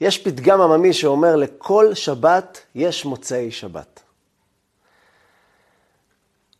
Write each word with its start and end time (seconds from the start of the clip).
יש 0.00 0.18
פתגם 0.18 0.60
עממי 0.60 0.92
שאומר, 0.92 1.36
לכל 1.36 1.94
שבת 1.94 2.60
יש 2.74 3.04
מוצאי 3.04 3.50
שבת. 3.50 4.00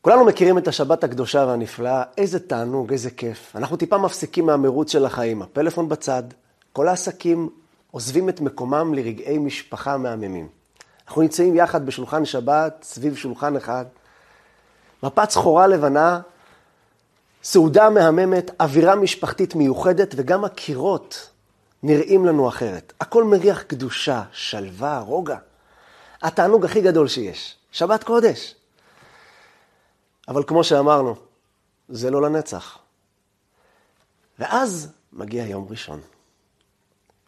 כולנו 0.01 0.25
מכירים 0.25 0.59
את 0.59 0.69
השבת 0.69 1.05
הקדושה 1.05 1.45
והנפלאה, 1.49 2.03
איזה 2.19 2.41
תענוג, 2.41 2.93
איזה 2.93 3.11
כיף. 3.11 3.57
אנחנו 3.57 3.77
טיפה 3.77 3.99
מפסיקים 3.99 4.47
מהמרוץ 4.47 4.93
של 4.93 5.05
החיים, 5.05 5.43
הפלאפון 5.43 5.89
בצד, 5.89 6.23
כל 6.73 6.89
העסקים 6.89 7.49
עוזבים 7.91 8.29
את 8.29 8.41
מקומם 8.41 8.95
לרגעי 8.95 9.39
משפחה 9.39 9.97
מהממים. 9.97 10.49
אנחנו 11.07 11.23
נמצאים 11.23 11.57
יחד 11.57 11.87
בשולחן 11.87 12.25
שבת, 12.25 12.85
סביב 12.89 13.17
שולחן 13.17 13.57
אחד, 13.57 13.85
מפת 15.03 15.31
סחורה 15.31 15.67
לבנה, 15.67 16.21
סעודה 17.43 17.91
מהממת, 17.91 18.51
אווירה 18.61 18.97
משפחתית 18.97 19.55
מיוחדת, 19.55 20.15
וגם 20.17 20.45
הקירות 20.45 21.31
נראים 21.83 22.27
לנו 22.27 22.49
אחרת. 22.49 22.93
הכל 23.01 23.25
מריח 23.25 23.63
קדושה, 23.63 24.23
שלווה, 24.33 24.99
רוגע. 24.99 25.37
התענוג 26.23 26.65
הכי 26.65 26.81
גדול 26.81 27.09
שיש. 27.09 27.57
שבת 27.73 28.05
קודש. 28.05 28.55
אבל 30.29 30.43
כמו 30.47 30.65
שאמרנו, 30.65 31.15
זה 31.89 32.11
לא 32.11 32.23
לנצח. 32.23 32.79
ואז 34.39 34.89
מגיע 35.13 35.47
יום 35.47 35.67
ראשון. 35.71 36.01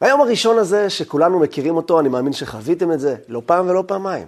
והיום 0.00 0.20
הראשון 0.20 0.58
הזה, 0.58 0.90
שכולנו 0.90 1.40
מכירים 1.40 1.76
אותו, 1.76 2.00
אני 2.00 2.08
מאמין 2.08 2.32
שחוויתם 2.32 2.92
את 2.92 3.00
זה 3.00 3.16
לא 3.28 3.42
פעם 3.46 3.68
ולא 3.68 3.84
פעמיים, 3.86 4.26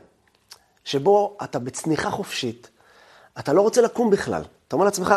שבו 0.84 1.36
אתה 1.44 1.58
בצניחה 1.58 2.10
חופשית, 2.10 2.70
אתה 3.38 3.52
לא 3.52 3.60
רוצה 3.60 3.82
לקום 3.82 4.10
בכלל. 4.10 4.42
אתה 4.68 4.76
אומר 4.76 4.84
לעצמך, 4.84 5.14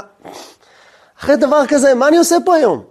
אחרי 1.20 1.36
דבר 1.36 1.62
כזה, 1.68 1.94
מה 1.94 2.08
אני 2.08 2.18
עושה 2.18 2.36
פה 2.46 2.56
היום? 2.56 2.84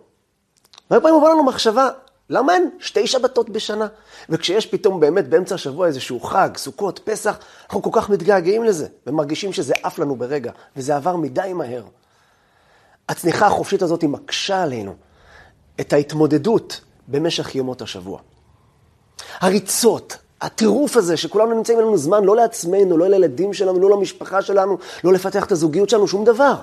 והרבה 0.90 1.02
פעמים 1.02 1.14
עובר 1.14 1.28
לנו 1.28 1.44
מחשבה, 1.44 1.88
למה 2.30 2.54
אין 2.54 2.70
שתי 2.78 3.06
שבתות 3.06 3.50
בשנה? 3.50 3.86
וכשיש 4.28 4.66
פתאום 4.66 5.00
באמת 5.00 5.28
באמצע 5.28 5.54
השבוע 5.54 5.86
איזשהו 5.86 6.20
חג, 6.20 6.50
סוכות, 6.56 7.00
פסח, 7.04 7.38
אנחנו 7.64 7.82
כל 7.82 7.90
כך 7.92 8.10
מתגעגעים 8.10 8.64
לזה, 8.64 8.86
ומרגישים 9.06 9.52
שזה 9.52 9.74
עף 9.82 9.98
לנו 9.98 10.16
ברגע, 10.16 10.52
וזה 10.76 10.96
עבר 10.96 11.16
מדי 11.16 11.52
מהר. 11.54 11.82
הצניחה 13.08 13.46
החופשית 13.46 13.82
הזאת 13.82 14.02
היא 14.02 14.10
מקשה 14.10 14.62
עלינו 14.62 14.94
את 15.80 15.92
ההתמודדות 15.92 16.80
במשך 17.08 17.54
ימות 17.54 17.82
השבוע. 17.82 18.20
הריצות, 19.40 20.16
הטירוף 20.40 20.96
הזה 20.96 21.16
שכולנו 21.16 21.54
נמצאים 21.54 21.80
לנו 21.80 21.98
זמן, 21.98 22.24
לא 22.24 22.36
לעצמנו, 22.36 22.98
לא 22.98 23.08
לילדים 23.08 23.54
שלנו, 23.54 23.80
לא 23.80 23.90
למשפחה 23.96 24.42
שלנו, 24.42 24.78
לא 25.04 25.12
לפתח 25.12 25.44
את 25.44 25.52
הזוגיות 25.52 25.90
שלנו, 25.90 26.08
שום 26.08 26.24
דבר. 26.24 26.54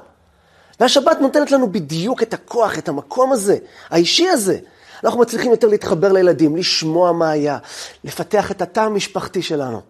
והשבת 0.79 1.17
נותנת 1.21 1.51
לנו 1.51 1.71
בדיוק 1.71 2.23
את 2.23 2.33
הכוח, 2.33 2.77
את 2.77 2.89
המקום 2.89 3.31
הזה, 3.31 3.57
האישי 3.89 4.27
הזה. 4.29 4.59
אנחנו 5.03 5.19
מצליחים 5.19 5.51
יותר 5.51 5.67
להתחבר 5.67 6.11
לילדים, 6.11 6.55
לשמוע 6.55 7.11
מה 7.11 7.29
היה, 7.29 7.57
לפתח 8.03 8.51
את 8.51 8.61
התא 8.61 8.79
המשפחתי 8.79 9.41
שלנו. 9.41 9.81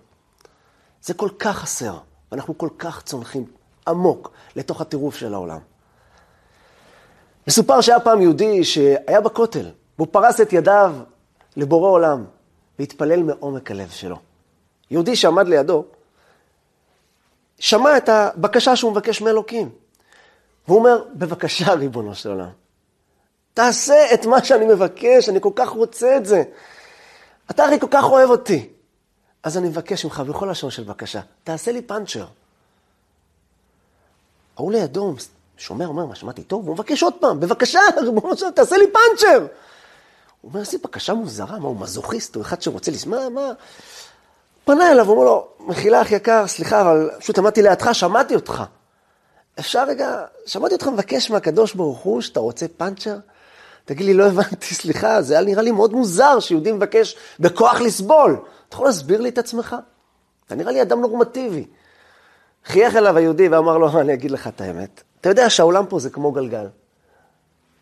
זה 1.04 1.14
כל 1.14 1.30
כך 1.40 1.58
חסר, 1.58 1.98
ואנחנו 2.32 2.58
כל 2.58 2.70
כך 2.78 3.02
צונחים 3.02 3.46
עמוק 3.88 4.32
לתוך 4.56 4.82
הטירוף 4.82 5.16
של 5.16 5.34
העולם. 5.34 5.60
מסופר 7.48 7.82
שהיה 7.82 8.00
פעם 8.00 8.22
יהודי 8.22 8.64
שהיה 8.64 9.22
בכותל, 9.22 9.66
והוא 9.98 10.08
פרס 10.12 10.42
את 10.42 10.54
ידיו 10.54 10.96
לבורא 11.58 11.90
עולם, 11.90 12.26
והתפלל 12.80 13.24
מעומק 13.24 13.72
הלב 13.72 13.90
שלו. 13.90 14.18
יהודי 14.92 15.16
שעמד 15.16 15.48
לידו, 15.48 15.86
שמע 17.60 17.98
את 17.98 18.10
הבקשה 18.10 18.76
שהוא 18.76 18.92
מבקש 18.92 19.22
מאלוקים. 19.22 19.70
והוא 20.68 20.80
אומר, 20.80 21.04
בבקשה, 21.14 21.74
ריבונו 21.74 22.16
של 22.16 22.30
עולם, 22.30 22.50
תעשה 23.54 24.14
את 24.14 24.26
מה 24.26 24.44
שאני 24.44 24.66
מבקש, 24.66 25.30
אני 25.30 25.42
כל 25.42 25.52
כך 25.56 25.70
רוצה 25.70 26.18
את 26.18 26.26
זה. 26.26 26.44
אתה 27.52 27.66
הרי 27.66 27.80
כל 27.80 27.88
כך 27.92 28.04
אוהב 28.04 28.30
אותי. 28.30 28.70
אז 29.44 29.58
אני 29.58 29.68
מבקש 29.68 30.06
ממך, 30.06 30.20
בכל 30.20 30.48
לשון 30.52 30.72
של 30.72 30.84
בקשה, 30.84 31.22
תעשה 31.44 31.72
לי 31.72 31.82
פאנצ'ר. 31.82 32.26
ההוא 34.58 34.72
לידו 34.72 35.16
שומע, 35.58 35.86
אומר, 35.86 36.06
מה, 36.06 36.16
שמעתי 36.16 36.44
טוב? 36.44 36.68
הוא 36.68 36.76
מבקש 36.76 37.04
עוד 37.04 37.14
פעם, 37.14 37.40
בבקשה, 37.40 37.80
ריבונו 38.04 38.38
של 38.38 38.52
תעשה 38.52 38.78
לי 38.78 38.86
פאנצ'ר. 38.92 39.48
הוא 40.42 40.50
אומר, 40.50 40.60
איזה 40.60 40.78
בקשה 40.84 41.14
מוזרה, 41.14 41.60
מה, 41.60 41.68
הוא 41.68 41.80
מזוכיסט, 41.80 42.36
הוא 42.36 42.44
אחד 42.44 42.62
שרוצה 42.62 42.92
לשמוע, 42.92 43.30
מה? 43.30 43.52
פנה 44.66 44.92
אליו, 44.92 45.06
הוא 45.06 45.14
אומר 45.14 45.26
לו, 45.26 45.48
מחילה 45.60 46.02
אח 46.02 46.12
יקר, 46.12 46.48
סליחה, 46.48 46.82
אבל 46.82 47.10
פשוט 47.20 47.38
עמדתי 47.38 47.62
לידך, 47.62 47.90
שמעתי 47.94 48.36
אותך. 48.36 48.64
אפשר 49.60 49.86
רגע, 49.88 50.26
שמעתי 50.46 50.74
אותך 50.74 50.88
מבקש 50.88 51.32
מהקדוש 51.32 51.74
ברוך 51.74 52.00
הוא 52.00 52.22
שאתה 52.22 52.40
רוצה 52.40 52.66
פאנצ'ר? 52.78 53.18
תגיד 53.86 54.06
לי, 54.06 54.14
לא 54.14 54.28
הבנתי, 54.28 54.76
סליחה, 54.82 55.22
זה 55.22 55.34
היה 55.34 55.44
נראה 55.44 55.62
לי 55.62 55.72
מאוד 55.72 55.94
מוזר 55.94 56.40
שיהודי 56.40 56.72
מבקש 56.72 57.16
בכוח 57.40 57.82
לסבול. 57.82 58.38
אתה 58.68 58.76
יכול 58.76 58.88
להסביר 58.88 59.22
לי 59.22 59.30
את 59.30 59.38
עצמך? 59.38 59.76
אתה 60.48 60.56
נראה 60.56 60.72
לי 60.72 60.82
אדם 60.82 61.02
נורמטיבי. 61.02 61.66
חייך 62.66 62.96
אליו 62.96 63.18
היהודי 63.18 63.48
ואמר 63.48 63.78
לו, 63.78 64.00
אני 64.00 64.14
אגיד 64.14 64.32
לך 64.32 64.48
את 64.48 64.62
האמת. 64.62 65.04
אתה 65.22 65.30
יודע 65.30 65.50
שהעולם 65.50 65.86
פה 65.86 66.00
זה 66.00 66.10
כמו 66.10 66.32
גלגל. 66.32 66.68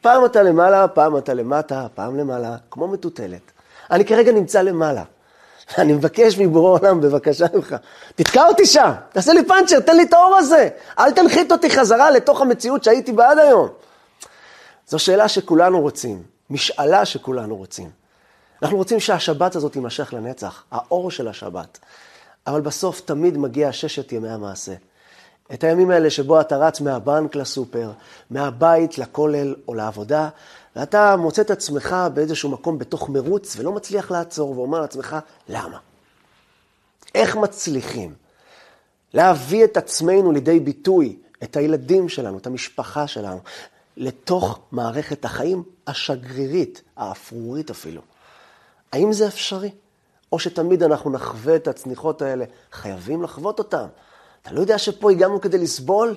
פעם 0.01 0.25
אתה 0.25 0.43
למעלה, 0.43 0.87
פעם 0.87 1.17
אתה 1.17 1.33
למטה, 1.33 1.87
פעם 1.95 2.17
למעלה, 2.17 2.55
כמו 2.71 2.87
מטוטלת. 2.87 3.51
אני 3.91 4.05
כרגע 4.05 4.31
נמצא 4.31 4.61
למעלה. 4.61 5.03
אני 5.77 5.93
מבקש 5.93 6.37
מבורא 6.37 6.79
עולם, 6.79 7.01
בבקשה 7.01 7.45
ממך, 7.53 7.75
תתקע 8.15 8.47
אותי 8.47 8.65
שם, 8.65 8.91
תעשה 9.11 9.33
לי 9.33 9.45
פאנצ'ר, 9.45 9.79
תן 9.79 9.97
לי 9.97 10.03
את 10.03 10.13
האור 10.13 10.35
הזה. 10.35 10.69
אל 10.99 11.11
תנחית 11.11 11.51
אותי 11.51 11.69
חזרה 11.69 12.11
לתוך 12.11 12.41
המציאות 12.41 12.83
שהייתי 12.83 13.11
בה 13.11 13.31
עד 13.31 13.39
היום. 13.39 13.69
זו 14.89 14.99
שאלה 14.99 15.27
שכולנו 15.27 15.81
רוצים, 15.81 16.23
משאלה 16.49 17.05
שכולנו 17.05 17.55
רוצים. 17.55 17.89
אנחנו 18.61 18.77
רוצים 18.77 18.99
שהשבת 18.99 19.55
הזאת 19.55 19.73
תימשך 19.73 20.13
לנצח, 20.13 20.63
האור 20.71 21.11
של 21.11 21.27
השבת. 21.27 21.79
אבל 22.47 22.61
בסוף 22.61 23.01
תמיד 23.01 23.37
מגיע 23.37 23.71
ששת 23.71 24.11
ימי 24.11 24.29
המעשה. 24.29 24.73
את 25.53 25.63
הימים 25.63 25.91
האלה 25.91 26.09
שבו 26.09 26.41
אתה 26.41 26.57
רץ 26.57 26.81
מהבנק 26.81 27.35
לסופר, 27.35 27.91
מהבית 28.29 28.97
לכולל 28.97 29.55
או 29.67 29.73
לעבודה, 29.73 30.29
ואתה 30.75 31.15
מוצא 31.15 31.41
את 31.41 31.51
עצמך 31.51 31.95
באיזשהו 32.13 32.49
מקום 32.49 32.77
בתוך 32.77 33.09
מרוץ 33.09 33.55
ולא 33.57 33.71
מצליח 33.71 34.11
לעצור, 34.11 34.59
ואומר 34.59 34.81
לעצמך, 34.81 35.17
למה? 35.49 35.77
איך 37.15 37.35
מצליחים 37.35 38.13
להביא 39.13 39.63
את 39.63 39.77
עצמנו 39.77 40.31
לידי 40.31 40.59
ביטוי, 40.59 41.17
את 41.43 41.57
הילדים 41.57 42.09
שלנו, 42.09 42.37
את 42.37 42.47
המשפחה 42.47 43.07
שלנו, 43.07 43.39
לתוך 43.99 44.59
מערכת 44.71 45.25
החיים 45.25 45.63
השגרירית, 45.87 46.81
האפרורית 46.97 47.69
אפילו? 47.69 48.01
האם 48.91 49.13
זה 49.13 49.27
אפשרי? 49.27 49.71
או 50.31 50.39
שתמיד 50.39 50.83
אנחנו 50.83 51.09
נחווה 51.09 51.55
את 51.55 51.67
הצניחות 51.67 52.21
האלה, 52.21 52.45
חייבים 52.71 53.23
לחוות 53.23 53.59
אותן. 53.59 53.85
אתה 54.41 54.51
לא 54.51 54.61
יודע 54.61 54.77
שפה 54.77 55.11
הגענו 55.11 55.41
כדי 55.41 55.57
לסבול? 55.57 56.15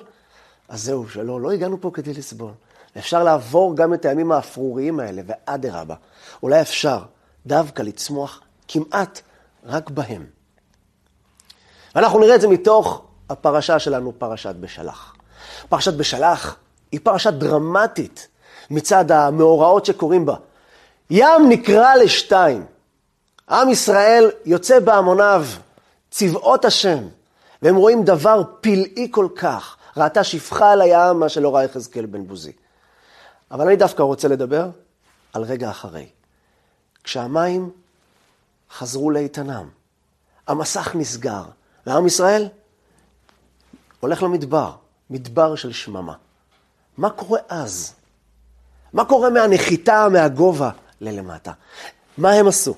אז 0.69 0.83
זהו, 0.83 1.09
שלא, 1.09 1.41
לא 1.41 1.51
הגענו 1.51 1.81
פה 1.81 1.91
כדי 1.93 2.13
לסבול. 2.13 2.51
אפשר 2.97 3.23
לעבור 3.23 3.75
גם 3.75 3.93
את 3.93 4.05
הימים 4.05 4.31
האפרוריים 4.31 4.99
האלה, 4.99 5.21
ואדרבה, 5.25 5.95
אולי 6.43 6.61
אפשר 6.61 7.03
דווקא 7.45 7.81
לצמוח 7.81 8.41
כמעט 8.67 9.21
רק 9.63 9.89
בהם. 9.89 10.25
ואנחנו 11.95 12.19
נראה 12.19 12.35
את 12.35 12.41
זה 12.41 12.47
מתוך 12.47 13.05
הפרשה 13.29 13.79
שלנו, 13.79 14.13
פרשת 14.17 14.55
בשלח. 14.55 15.15
פרשת 15.69 15.93
בשלח 15.93 16.57
היא 16.93 16.99
פרשה 17.03 17.31
דרמטית 17.31 18.27
מצד 18.69 19.11
המאורעות 19.11 19.85
שקורים 19.85 20.25
בה. 20.25 20.35
ים 21.09 21.49
נקרע 21.49 21.95
לשתיים. 22.03 22.65
עם 23.49 23.69
ישראל 23.69 24.31
יוצא 24.45 24.79
בהמוניו, 24.79 25.45
צבאות 26.11 26.65
השם, 26.65 27.03
והם 27.61 27.75
רואים 27.75 28.03
דבר 28.03 28.43
פלאי 28.61 29.07
כל 29.11 29.27
כך. 29.35 29.77
ראתה 29.97 30.23
שפחה 30.23 30.71
על 30.71 30.81
הים, 30.81 31.19
מה 31.19 31.29
שלא 31.29 31.55
ראה 31.55 31.63
יחזקאל 31.63 32.05
בן 32.05 32.27
בוזי. 32.27 32.51
אבל 33.51 33.67
אני 33.67 33.75
דווקא 33.75 34.03
רוצה 34.03 34.27
לדבר 34.27 34.69
על 35.33 35.43
רגע 35.43 35.69
אחרי. 35.69 36.05
כשהמים 37.03 37.69
חזרו 38.71 39.11
לאיתנם, 39.11 39.69
המסך 40.47 40.95
נסגר, 40.95 41.43
ועם 41.85 42.07
ישראל 42.07 42.47
הולך 43.99 44.23
למדבר, 44.23 44.71
מדבר 45.09 45.55
של 45.55 45.71
שממה. 45.71 46.13
מה 46.97 47.09
קורה 47.09 47.39
אז? 47.49 47.93
מה 48.93 49.05
קורה 49.05 49.29
מהנחיתה, 49.29 50.07
מהגובה 50.11 50.69
ללמטה? 51.01 51.51
מה 52.17 52.31
הם 52.31 52.47
עשו? 52.47 52.75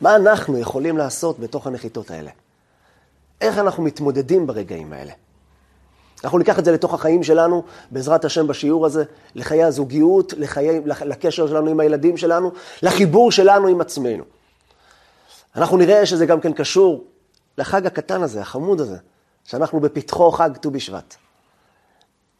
מה 0.00 0.16
אנחנו 0.16 0.58
יכולים 0.58 0.98
לעשות 0.98 1.38
בתוך 1.38 1.66
הנחיתות 1.66 2.10
האלה? 2.10 2.30
איך 3.40 3.58
אנחנו 3.58 3.82
מתמודדים 3.82 4.46
ברגעים 4.46 4.92
האלה? 4.92 5.12
אנחנו 6.24 6.38
ניקח 6.38 6.58
את 6.58 6.64
זה 6.64 6.72
לתוך 6.72 6.94
החיים 6.94 7.22
שלנו, 7.22 7.62
בעזרת 7.90 8.24
השם 8.24 8.46
בשיעור 8.46 8.86
הזה, 8.86 9.04
לחיי 9.34 9.64
הזוגיות, 9.64 10.32
לחיי, 10.32 10.80
לקשר 10.84 11.46
שלנו 11.46 11.70
עם 11.70 11.80
הילדים 11.80 12.16
שלנו, 12.16 12.52
לחיבור 12.82 13.32
שלנו 13.32 13.68
עם 13.68 13.80
עצמנו. 13.80 14.24
אנחנו 15.56 15.76
נראה 15.76 16.06
שזה 16.06 16.26
גם 16.26 16.40
כן 16.40 16.52
קשור 16.52 17.04
לחג 17.58 17.86
הקטן 17.86 18.22
הזה, 18.22 18.40
החמוד 18.40 18.80
הזה, 18.80 18.96
שאנחנו 19.44 19.80
בפתחו 19.80 20.30
חג 20.30 20.50
ט"ו 20.56 20.70
בשבט. 20.70 21.16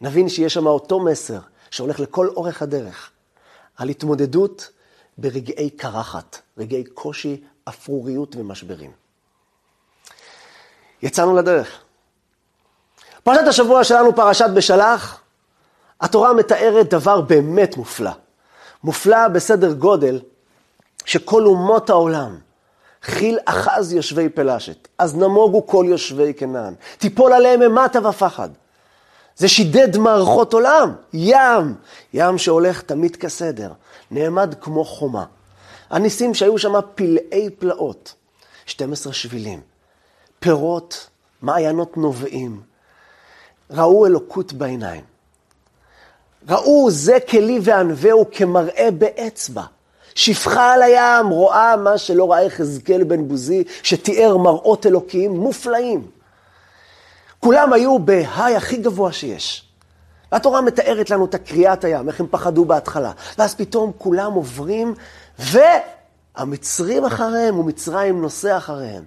נבין 0.00 0.28
שיש 0.28 0.54
שם 0.54 0.66
אותו 0.66 1.00
מסר 1.00 1.38
שהולך 1.70 2.00
לכל 2.00 2.28
אורך 2.28 2.62
הדרך, 2.62 3.10
על 3.76 3.88
התמודדות 3.88 4.70
ברגעי 5.18 5.70
קרחת, 5.70 6.38
רגעי 6.58 6.84
קושי, 6.84 7.44
אפרוריות 7.68 8.36
ומשברים. 8.36 8.90
יצאנו 11.02 11.36
לדרך. 11.36 11.80
פרשת 13.22 13.46
השבוע 13.48 13.84
שלנו, 13.84 14.16
פרשת 14.16 14.50
בשלח, 14.54 15.20
התורה 16.00 16.32
מתארת 16.32 16.94
דבר 16.94 17.20
באמת 17.20 17.76
מופלא. 17.76 18.10
מופלא 18.84 19.28
בסדר 19.28 19.72
גודל 19.72 20.20
שכל 21.04 21.46
אומות 21.46 21.90
העולם, 21.90 22.38
חיל 23.02 23.38
אחז 23.44 23.92
יושבי 23.92 24.28
פלשת, 24.28 24.88
אז 24.98 25.16
נמוגו 25.16 25.66
כל 25.66 25.84
יושבי 25.88 26.34
כנען, 26.34 26.74
תיפול 26.98 27.32
עליהם 27.32 27.62
אימתה 27.62 28.08
ופחד. 28.08 28.48
זה 29.38 29.48
שידד 29.48 29.96
מערכות 29.96 30.52
עולם, 30.52 30.94
ים, 31.12 31.74
ים 32.12 32.38
שהולך 32.38 32.82
תמיד 32.82 33.16
כסדר, 33.16 33.72
נעמד 34.10 34.54
כמו 34.60 34.84
חומה. 34.84 35.24
הניסים 35.90 36.34
שהיו 36.34 36.58
שם 36.58 36.74
פלאי 36.94 37.50
פלאות, 37.58 38.14
12 38.66 39.12
שבילים, 39.12 39.60
פירות, 40.40 41.06
מעיינות 41.42 41.96
נובעים, 41.96 42.60
ראו 43.70 44.06
אלוקות 44.06 44.52
בעיניים. 44.52 45.04
ראו 46.48 46.90
זה 46.90 47.18
כלי 47.30 47.58
וענווהו 47.62 48.26
כמראה 48.32 48.88
באצבע. 48.98 49.62
שפחה 50.14 50.72
על 50.72 50.82
הים, 50.82 51.28
רואה 51.28 51.76
מה 51.76 51.98
שלא 51.98 52.32
ראה 52.32 52.42
יחזקאל 52.42 53.04
בן 53.04 53.28
בוזי, 53.28 53.64
שתיאר 53.82 54.36
מראות 54.36 54.86
אלוקיים 54.86 55.30
מופלאים. 55.30 56.17
כולם 57.48 57.72
היו 57.72 57.98
בהיי 57.98 58.56
הכי 58.56 58.76
גבוה 58.76 59.12
שיש. 59.12 59.64
והתורה 60.32 60.60
מתארת 60.60 61.10
לנו 61.10 61.24
את 61.24 61.34
הקריאת 61.34 61.84
הים, 61.84 62.08
איך 62.08 62.20
הם 62.20 62.26
פחדו 62.30 62.64
בהתחלה. 62.64 63.12
ואז 63.38 63.54
פתאום 63.54 63.92
כולם 63.98 64.32
עוברים, 64.32 64.94
והמצרים 65.38 67.04
אחריהם, 67.04 67.58
ומצרים 67.58 68.22
נוסע 68.22 68.56
אחריהם. 68.56 69.02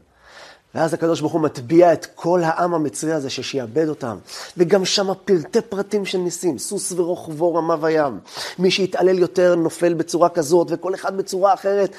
ואז 0.76 0.94
הקדוש 0.94 1.22
ברוך 1.22 1.34
הוא 1.34 1.42
מטביע 1.42 1.94
את 1.94 2.06
כל 2.16 2.44
העם 2.44 2.74
המצרי 2.74 3.14
הזה 3.14 3.30
ששיעבד 3.30 3.88
אותם. 3.88 4.18
וגם 4.58 4.86
שם 4.86 5.10
פרטי 5.26 5.62
פרטים 5.62 6.06
של 6.06 6.18
ניסים, 6.18 6.58
סוס 6.58 6.92
ורוכבו 6.92 7.56
רמה 7.56 7.76
וים. 7.82 8.20
מי 8.60 8.72
שיתעלל 8.72 9.20
יותר 9.20 9.56
נופל 9.56 9.94
בצורה 9.94 10.30
כזאת, 10.30 10.68
וכל 10.72 10.96
אחד 10.96 11.18
בצורה 11.18 11.54
אחרת. 11.54 11.92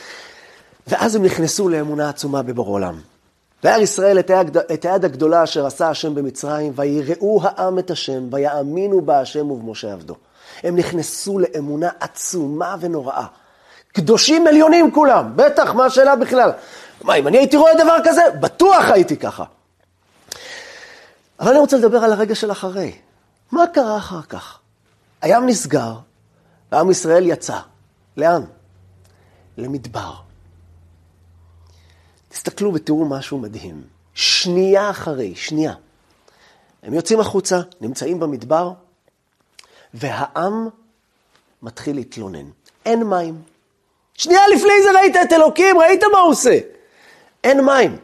ואז 0.87 1.15
הם 1.15 1.23
נכנסו 1.23 1.69
לאמונה 1.69 2.09
עצומה 2.09 2.43
בבור 2.43 2.67
עולם. 2.67 3.12
וירא 3.65 3.79
ישראל 3.79 4.19
את 4.19 4.85
היד, 4.85 5.05
הגדולה 5.05 5.45
אשר 5.45 5.67
עשה 5.67 5.89
השם 5.89 6.15
במצרים, 6.15 6.73
ויראו 6.77 7.41
העם 7.43 7.79
את 7.79 7.91
השם, 7.91 8.29
ויאמינו 8.33 9.01
בה 9.01 9.21
השם 9.21 9.51
ובמשה 9.51 9.93
עבדו. 9.93 10.15
הם 10.63 10.77
נכנסו 10.77 11.39
לאמונה 11.39 11.89
עצומה 12.01 12.77
ונוראה. 12.81 13.27
קדושים 13.93 14.47
עליונים 14.47 14.91
כולם, 14.91 15.33
בטח, 15.37 15.75
מה 15.75 15.85
השאלה 15.85 16.17
בכלל? 16.17 16.51
מה, 17.03 17.15
אם 17.15 17.29
אני 17.29 17.39
הייתי 17.39 17.57
רואה 17.57 17.75
דבר 17.75 17.97
כזה? 18.05 18.23
בטוח 18.41 18.85
הייתי 18.91 19.17
ככה. 19.17 19.45
אבל 21.41 21.51
אני 21.51 21.59
רוצה 21.59 21.77
לדבר 21.77 21.99
על 21.99 22.13
הרגע 22.13 22.35
של 22.35 22.53
אחרי. 22.53 22.93
מה 23.53 23.67
קרה 23.67 23.97
אחר 23.97 24.23
כך? 24.23 24.59
הים 25.23 25.47
נסגר, 25.47 25.95
ועם 26.73 26.91
ישראל 26.91 27.27
יצא. 27.27 27.59
לאן? 28.17 28.43
למדבר. 29.59 30.32
תסתכלו 32.43 32.75
ותראו 32.75 33.05
משהו 33.05 33.39
מדהים. 33.39 33.83
שנייה 34.15 34.91
אחרי, 34.91 35.35
שנייה. 35.35 35.75
הם 36.83 36.95
יוצאים 36.95 37.21
החוצה, 37.21 37.61
נמצאים 37.81 38.21
במדבר, 38.21 38.73
והעם 39.95 40.69
מתחיל 41.63 41.97
להתלונן. 41.97 42.51
אין 42.87 43.03
מים. 43.03 43.43
שנייה 44.15 44.49
לפני 44.49 44.83
זה 44.83 44.99
ראית 44.99 45.17
את 45.17 45.33
אלוקים, 45.33 45.79
ראית 45.79 46.01
מה 46.13 46.19
הוא 46.19 46.31
עושה. 46.31 46.59
אין 47.45 47.65
מים. 47.65 47.97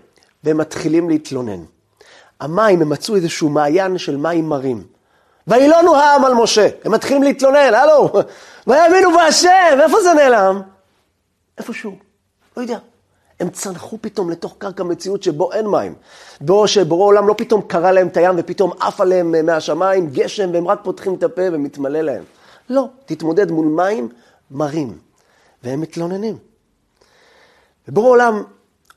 והם 0.45 0.59
מתחילים 0.59 1.11
להתלונן. 1.11 1.65
המים, 2.41 2.83
הם 2.83 2.89
מצאו 2.89 3.17
איזשהו 3.17 3.49
מעיין 3.49 3.99
של 3.99 4.17
מים 4.17 4.49
מרים. 4.49 4.87
וילונו 5.47 5.97
העם 5.97 6.25
על 6.25 6.35
משה. 6.35 6.69
הם 6.85 6.93
מתחילים 6.93 7.23
להתלונן, 7.23 7.75
הלו, 7.75 8.13
ויאמינו 8.67 9.13
בהשם, 9.13 9.79
איפה 9.83 10.03
זה 10.03 10.15
נעלם? 10.15 10.63
איפשהו, 11.59 11.99
לא 12.57 12.63
יודע. 12.63 12.79
הם 13.41 13.51
צנחו 13.51 13.99
פתאום 14.01 14.31
לתוך 14.31 14.55
קרקע 14.59 14.83
מציאות 14.83 15.23
שבו 15.23 15.53
אין 15.53 15.67
מים. 15.67 15.95
בו 16.41 16.69
שבורא 16.69 17.05
עולם 17.05 17.29
לא 17.29 17.35
פתאום 17.39 17.63
קרא 17.63 17.91
להם 17.91 18.09
את 18.09 18.17
הים 18.17 18.35
ופתאום 18.39 18.73
עף 18.81 19.01
עליהם 19.01 19.35
אה, 19.35 19.43
מהשמיים 19.43 20.11
גשם 20.11 20.51
והם 20.53 20.69
רק 20.69 20.81
פותחים 20.83 21.15
את 21.15 21.23
הפה 21.23 21.43
ומתמלא 21.53 22.01
להם. 22.01 22.23
לא, 22.71 22.87
תתמודד 23.07 23.51
מול 23.51 23.67
מים 23.67 24.09
מרים. 24.51 24.99
והם 25.63 25.81
מתלוננים. 25.81 26.39
ובורא 27.89 28.09
עולם 28.09 28.43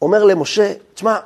אומר 0.02 0.24
למשה, 0.24 0.74
תשמע, 0.94 1.18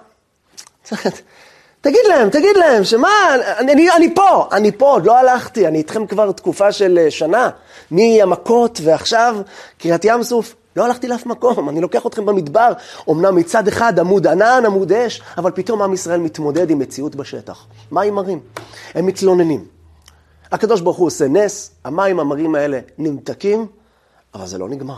תגיד 1.81 2.05
להם, 2.07 2.29
תגיד 2.29 2.57
להם, 2.57 2.83
שמה, 2.83 3.09
אני, 3.57 3.73
אני, 3.73 3.91
אני 3.91 4.15
פה, 4.15 4.47
אני 4.51 4.71
פה, 4.71 4.91
עוד 4.91 5.05
לא 5.05 5.17
הלכתי, 5.17 5.67
אני 5.67 5.77
איתכם 5.77 6.07
כבר 6.07 6.31
תקופה 6.31 6.71
של 6.71 6.99
אה, 7.01 7.11
שנה, 7.11 7.49
מהמכות 7.91 8.79
ועכשיו 8.83 9.35
קריית 9.77 10.05
ים 10.05 10.23
סוף. 10.23 10.55
לא 10.75 10.85
הלכתי 10.85 11.07
לאף 11.07 11.25
מקום, 11.25 11.69
אני 11.69 11.81
לוקח 11.81 12.05
אתכם 12.07 12.25
במדבר, 12.25 12.71
אמנם 13.09 13.35
מצד 13.35 13.67
אחד 13.67 13.99
עמוד 13.99 14.27
ענן, 14.27 14.63
עמוד 14.65 14.91
אש, 14.91 15.21
אבל 15.37 15.51
פתאום 15.51 15.81
עם 15.81 15.93
ישראל 15.93 16.19
מתמודד 16.19 16.69
עם 16.69 16.79
מציאות 16.79 17.15
בשטח. 17.15 17.65
מים 17.91 18.15
מרים, 18.15 18.39
הם 18.93 19.05
מתלוננים. 19.05 19.65
הקדוש 20.51 20.81
ברוך 20.81 20.97
הוא 20.97 21.07
עושה 21.07 21.27
נס, 21.27 21.71
המים 21.85 22.19
המרים 22.19 22.55
האלה 22.55 22.79
נמתקים, 22.97 23.67
אבל 24.33 24.47
זה 24.47 24.57
לא 24.57 24.69
נגמר. 24.69 24.97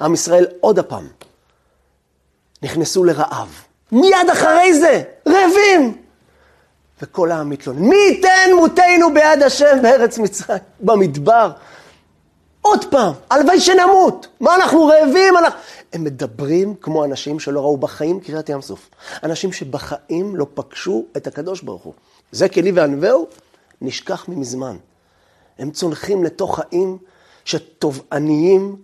עם 0.00 0.14
ישראל 0.14 0.46
עוד 0.60 0.78
הפעם 0.78 1.08
נכנסו 2.62 3.04
לרעב. 3.04 3.48
מיד 3.92 4.30
אחרי 4.32 4.74
זה, 4.74 5.02
רעבים. 5.28 5.96
וכל 7.02 7.30
העם 7.30 7.50
מתלונן, 7.50 7.78
מי 7.78 7.96
ייתן 7.96 8.50
מותנו 8.56 9.14
ביד 9.14 9.42
השם 9.42 9.78
בארץ 9.82 10.18
מצרים, 10.18 10.60
במדבר. 10.80 11.50
עוד 12.62 12.84
פעם, 12.90 13.12
הלוואי 13.30 13.60
שנמות. 13.60 14.26
מה 14.40 14.54
אנחנו 14.54 14.86
רעבים? 14.86 15.36
אנחנו... 15.36 15.58
הם 15.92 16.04
מדברים 16.04 16.74
כמו 16.74 17.04
אנשים 17.04 17.40
שלא 17.40 17.60
ראו 17.60 17.76
בחיים 17.76 18.20
קריאת 18.20 18.48
ים 18.48 18.62
סוף. 18.62 18.90
אנשים 19.22 19.52
שבחיים 19.52 20.36
לא 20.36 20.46
פגשו 20.54 21.04
את 21.16 21.26
הקדוש 21.26 21.62
ברוך 21.62 21.82
הוא. 21.82 21.94
זה 22.32 22.48
כלי 22.48 22.72
וענווהו 22.72 23.26
נשכח 23.80 24.28
ממזמן. 24.28 24.76
הם 25.58 25.70
צונחים 25.70 26.24
לתוך 26.24 26.60
חיים 26.60 26.98
שתובעניים, 27.44 28.76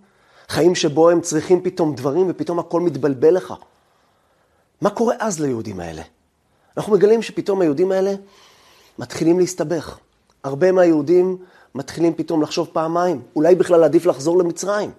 חיים 0.47 0.75
שבו 0.75 1.09
הם 1.09 1.21
צריכים 1.21 1.61
פתאום 1.61 1.95
דברים 1.95 2.25
ופתאום 2.29 2.59
הכל 2.59 2.81
מתבלבל 2.81 3.33
לך. 3.33 3.53
מה 4.81 4.89
קורה 4.89 5.15
אז 5.19 5.39
ליהודים 5.39 5.79
האלה? 5.79 6.01
אנחנו 6.77 6.93
מגלים 6.93 7.21
שפתאום 7.21 7.61
היהודים 7.61 7.91
האלה 7.91 8.13
מתחילים 8.99 9.39
להסתבך. 9.39 9.97
הרבה 10.43 10.71
מהיהודים 10.71 11.37
מתחילים 11.77 12.13
פתאום 12.13 12.41
לחשוב 12.41 12.69
פעמיים, 12.73 13.21
אולי 13.35 13.55
בכלל 13.55 13.83
עדיף 13.83 14.05
לחזור 14.05 14.37
למצרים. 14.37 14.91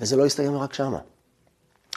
וזה 0.00 0.16
לא 0.16 0.26
יסתיים 0.26 0.56
רק 0.56 0.74
שמה. 0.74 0.98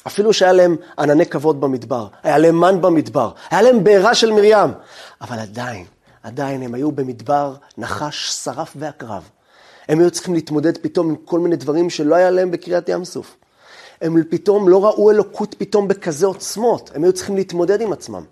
אפילו 0.08 0.34
שהיה 0.34 0.54
להם 0.54 0.76
ענני 1.00 1.26
כבוד 1.26 1.62
במדבר, 1.62 2.08
היה 2.24 2.38
להם 2.38 2.60
מן 2.60 2.82
במדבר, 2.82 3.32
היה 3.50 3.62
להם 3.62 3.84
בעירה 3.84 4.16
של 4.16 4.32
מרים, 4.32 4.70
אבל 5.22 5.40
עדיין, 5.40 5.86
עדיין 6.24 6.62
הם 6.62 6.74
היו 6.74 6.92
במדבר 6.92 7.56
נחש, 7.78 8.32
שרף 8.32 8.74
ועקרב. 8.76 9.30
הם 9.88 10.00
היו 10.00 10.12
צריכים 10.12 10.34
להתמודד 10.34 10.78
פתאום 10.78 11.10
עם 11.10 11.16
כל 11.16 11.40
מיני 11.40 11.56
דברים 11.56 11.90
שלא 11.90 12.16
היה 12.16 12.30
להם 12.32 12.52
בקריאת 12.52 12.90
ים 12.90 13.06
סוף. 13.06 13.36
הם 14.02 14.24
פתאום 14.30 14.70
לא 14.70 14.86
ראו 14.86 15.12
אלוקות 15.12 15.56
פתאום 15.58 15.88
בכזה 15.88 16.26
עוצמות, 16.26 16.92
הם 16.96 17.04
היו 17.04 17.14
צריכים 17.14 17.36
להתמודד 17.36 17.82
עם 17.82 17.94
עצמם. 17.94 18.24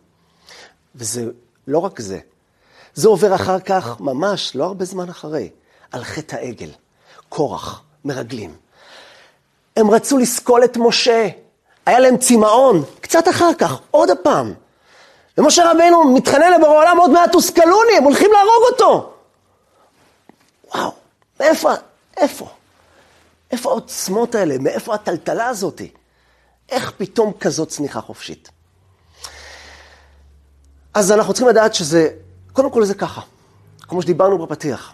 וזה 0.95 1.31
לא 1.67 1.77
רק 1.77 2.01
זה, 2.01 2.19
זה 2.93 3.07
עובר 3.07 3.35
אחר 3.35 3.59
כך, 3.59 3.99
ממש, 3.99 4.55
לא 4.55 4.63
הרבה 4.63 4.85
זמן 4.85 5.09
אחרי, 5.09 5.49
על 5.91 6.03
חטא 6.03 6.35
העגל, 6.35 6.69
קורח, 7.29 7.81
מרגלים. 8.05 8.55
הם 9.77 9.91
רצו 9.91 10.17
לסקול 10.17 10.63
את 10.63 10.77
משה, 10.77 11.27
היה 11.85 11.99
להם 11.99 12.17
צמאון, 12.17 12.83
קצת 13.01 13.27
אחר 13.29 13.53
כך, 13.57 13.79
עוד 13.91 14.09
הפעם. 14.09 14.53
ומשה 15.37 15.71
רבנו 15.71 16.13
מתחנן 16.13 16.53
לבורא 16.53 16.77
עולם, 16.77 16.97
עוד 16.97 17.11
מעט 17.11 17.31
תוסכלוני, 17.31 17.97
הם 17.97 18.03
הולכים 18.03 18.31
להרוג 18.31 18.63
אותו. 18.71 19.13
וואו, 20.73 20.91
מאיפה, 21.39 21.71
איפה? 22.17 22.49
איפה 23.51 23.69
העוצמות 23.69 24.35
האלה? 24.35 24.57
מאיפה 24.57 24.93
הטלטלה 24.93 25.47
הזאת? 25.47 25.81
איך 26.69 26.91
פתאום 26.97 27.33
כזאת 27.39 27.69
צניחה 27.69 28.01
חופשית? 28.01 28.49
אז 30.93 31.11
אנחנו 31.11 31.33
צריכים 31.33 31.47
לדעת 31.47 31.73
שזה 31.73 32.09
קודם 32.53 32.71
כל 32.71 32.85
זה 32.85 32.93
ככה, 32.93 33.21
כמו 33.81 34.01
שדיברנו 34.01 34.45
בפתיח, 34.45 34.93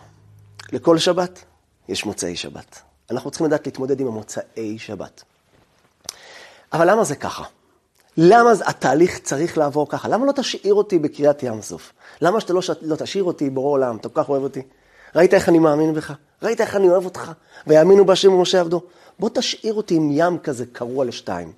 לכל 0.71 0.97
שבת 0.97 1.43
יש 1.89 2.05
מוצאי 2.05 2.35
שבת. 2.35 2.81
אנחנו 3.11 3.31
צריכים 3.31 3.47
לדעת 3.47 3.65
להתמודד 3.65 3.99
עם 3.99 4.07
המוצאי 4.07 4.79
שבת. 4.79 5.23
אבל 6.73 6.91
למה 6.91 7.03
זה 7.03 7.15
ככה? 7.15 7.43
למה 8.17 8.51
התהליך 8.65 9.19
צריך 9.19 9.57
לעבור 9.57 9.89
ככה? 9.89 10.07
למה 10.07 10.25
לא 10.25 10.31
תשאיר 10.31 10.73
אותי 10.73 10.99
בקריאת 10.99 11.43
ים 11.43 11.61
סוף? 11.61 11.93
למה 12.21 12.39
שאתה 12.39 12.53
לא, 12.53 12.61
לא 12.81 12.95
תשאיר 12.95 13.23
אותי 13.23 13.49
בורא 13.49 13.71
עולם? 13.71 13.97
אתה 13.97 14.09
כל 14.09 14.23
כך 14.23 14.29
אוהב 14.29 14.43
אותי? 14.43 14.61
ראית 15.15 15.33
איך 15.33 15.49
אני 15.49 15.59
מאמין 15.59 15.93
בך? 15.93 16.13
ראית 16.43 16.61
איך 16.61 16.75
אני 16.75 16.89
אוהב 16.89 17.05
אותך? 17.05 17.31
ויאמינו 17.67 18.05
בהשם 18.05 18.33
ומשה 18.33 18.59
עבדו. 18.59 18.81
בוא 19.19 19.29
תשאיר 19.33 19.73
אותי 19.73 19.95
עם 19.95 20.09
ים 20.11 20.39
כזה 20.39 20.65
קרוע 20.65 21.05
לשתיים. 21.05 21.51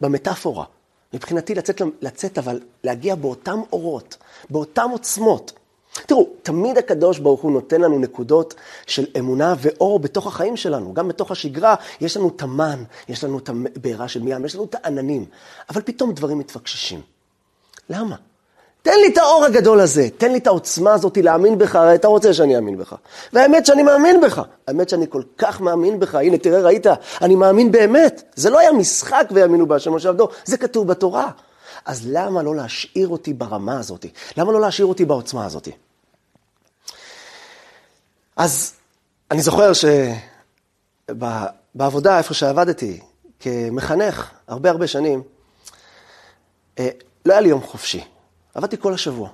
במטאפורה. 0.00 0.64
מבחינתי 1.14 1.54
לצאת, 1.54 1.82
לצאת, 2.02 2.38
אבל 2.38 2.60
להגיע 2.84 3.14
באותם 3.14 3.60
אורות, 3.72 4.16
באותם 4.50 4.88
עוצמות. 4.92 5.52
תראו, 6.06 6.28
תמיד 6.42 6.78
הקדוש 6.78 7.18
ברוך 7.18 7.40
הוא 7.40 7.52
נותן 7.52 7.80
לנו 7.80 7.98
נקודות 7.98 8.54
של 8.86 9.06
אמונה 9.18 9.54
ואור 9.58 10.00
בתוך 10.00 10.26
החיים 10.26 10.56
שלנו. 10.56 10.94
גם 10.94 11.08
בתוך 11.08 11.30
השגרה 11.30 11.74
יש 12.00 12.16
לנו 12.16 12.28
את 12.28 12.42
המן, 12.42 12.84
יש 13.08 13.24
לנו 13.24 13.38
את 13.38 13.48
הבעירה 13.48 14.08
של 14.08 14.22
מים, 14.22 14.44
יש 14.44 14.54
לנו 14.54 14.64
את 14.64 14.74
העננים. 14.74 15.24
אבל 15.70 15.82
פתאום 15.82 16.12
דברים 16.12 16.38
מתפקששים. 16.38 17.00
למה? 17.90 18.16
תן 18.84 18.98
לי 19.00 19.08
את 19.12 19.18
האור 19.18 19.44
הגדול 19.44 19.80
הזה, 19.80 20.08
תן 20.18 20.32
לי 20.32 20.38
את 20.38 20.46
העוצמה 20.46 20.92
הזאת 20.92 21.18
להאמין 21.18 21.58
בך, 21.58 21.76
הרי 21.76 21.94
אתה 21.94 22.08
רוצה 22.08 22.34
שאני 22.34 22.56
אאמין 22.56 22.78
בך. 22.78 22.94
והאמת 23.32 23.66
שאני 23.66 23.82
מאמין 23.82 24.20
בך, 24.20 24.42
האמת 24.68 24.88
שאני 24.88 25.06
כל 25.08 25.22
כך 25.38 25.60
מאמין 25.60 26.00
בך, 26.00 26.14
הנה 26.14 26.38
תראה 26.38 26.60
ראית, 26.60 26.86
אני 27.22 27.34
מאמין 27.34 27.72
באמת. 27.72 28.22
זה 28.34 28.50
לא 28.50 28.58
היה 28.58 28.72
משחק 28.72 29.28
ויאמינו 29.30 29.66
בהשם 29.66 29.92
משה 29.92 30.08
עבדו, 30.08 30.28
זה 30.44 30.56
כתוב 30.56 30.88
בתורה. 30.88 31.30
אז 31.84 32.02
למה 32.06 32.42
לא 32.42 32.56
להשאיר 32.56 33.08
אותי 33.08 33.32
ברמה 33.32 33.78
הזאת? 33.78 34.06
למה 34.36 34.52
לא 34.52 34.60
להשאיר 34.60 34.86
אותי 34.86 35.04
בעוצמה 35.04 35.46
הזאת? 35.46 35.68
אז 38.36 38.72
אני 39.30 39.42
זוכר 39.42 39.72
שבעבודה, 41.08 42.18
איפה 42.18 42.34
שעבדתי, 42.34 43.00
כמחנך, 43.40 44.30
הרבה 44.48 44.70
הרבה 44.70 44.86
שנים, 44.86 45.22
אה, 46.78 46.88
לא 47.26 47.32
היה 47.32 47.40
לי 47.40 47.48
יום 47.48 47.62
חופשי. 47.62 48.13
עבדתי 48.54 48.76
כל 48.78 48.94
השבוע. 48.94 49.28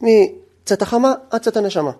מצאת 0.00 0.82
החמה 0.82 1.14
עד 1.30 1.42
צאת 1.42 1.56
הנשמה. 1.56 1.92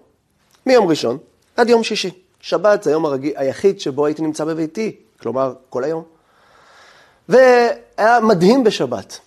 מיום 0.67 0.89
ראשון 0.89 1.19
עד 1.57 1.69
יום 1.69 1.83
שישי. 1.83 2.11
שבת 2.41 2.83
זה 2.83 2.91
היום 2.91 3.05
הרגיל, 3.05 3.33
היחיד 3.37 3.81
שבו 3.81 4.07
הייתי 4.07 4.23
נמצא 4.23 4.45
בביתי, 4.45 4.97
כלומר, 5.21 5.55
כל 5.71 5.85
היום. 5.85 6.03
והיה 7.29 8.21
מדהים 8.21 8.65
בשבת. 8.65 9.19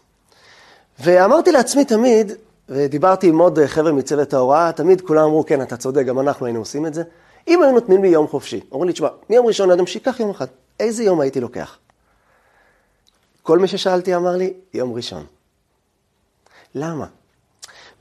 ואמרתי 0.99 1.51
לעצמי 1.51 1.85
תמיד, 1.85 2.31
ודיברתי 2.69 3.27
עם 3.27 3.39
עוד 3.39 3.59
חבר'ה 3.65 3.91
מצוות 3.91 4.33
ההוראה, 4.33 4.71
תמיד 4.71 5.01
כולם 5.01 5.23
אמרו, 5.23 5.45
כן, 5.45 5.61
אתה 5.61 5.77
צודק, 5.77 6.05
גם 6.05 6.19
אנחנו 6.19 6.45
היינו 6.45 6.59
עושים 6.59 6.85
את 6.85 6.93
זה. 6.93 7.03
אם 7.47 7.61
היו 7.61 7.71
נותנים 7.71 8.03
לי 8.03 8.09
יום 8.09 8.27
חופשי, 8.27 8.61
אמרו 8.73 8.83
לי, 8.85 8.93
תשמע, 8.93 9.07
מיום 9.29 9.45
ראשון 9.45 9.71
עד 9.71 9.77
יום 9.77 9.87
שייקח 9.87 10.19
יום 10.19 10.29
אחד, 10.29 10.47
איזה 10.79 11.03
יום 11.03 11.19
הייתי 11.21 11.39
לוקח? 11.39 11.77
כל 13.41 13.59
מי 13.59 13.67
ששאלתי 13.67 14.15
אמר 14.15 14.37
לי, 14.37 14.53
יום 14.73 14.93
ראשון. 14.93 15.25
למה? 16.75 17.05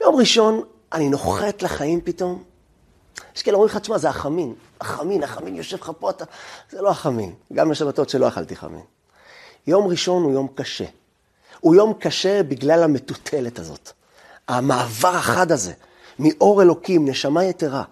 ביום 0.00 0.17
ראשון 0.17 0.62
אני 0.93 1.09
נוחת 1.09 1.62
לחיים 1.62 2.00
פתאום. 2.00 2.43
יש 3.37 3.43
כאלה 3.43 3.57
אומרים 3.57 3.71
לך, 3.71 3.79
תשמע, 3.79 3.99
זה 3.99 4.09
החמין. 4.09 4.55
החמין, 4.81 5.23
החמין 5.23 5.57
יושב 5.57 5.76
לך 5.76 5.93
פה, 5.99 6.11
אתה... 6.11 6.25
זה 6.71 6.83
לא 6.83 6.91
החמין. 6.91 7.35
גם 7.52 7.71
בשבתות 7.71 8.09
שלא 8.09 8.29
אכלתי 8.29 8.57
חמין. 8.57 8.83
יום 9.67 9.87
ראשון 9.87 10.23
הוא 10.23 10.33
יום 10.33 10.49
קשה. 10.55 10.85
הוא 11.61 11.75
יום 11.75 11.95
קשה 11.95 12.43
בגלל 12.43 12.83
המטוטלת 12.83 13.59
הזאת. 13.59 13.91
המעבר 14.49 15.09
החד 15.09 15.52
הזה, 15.52 15.73
מאור 16.19 16.62
אלוקים, 16.62 17.09
נשמה 17.09 17.45
יתרה, 17.45 17.83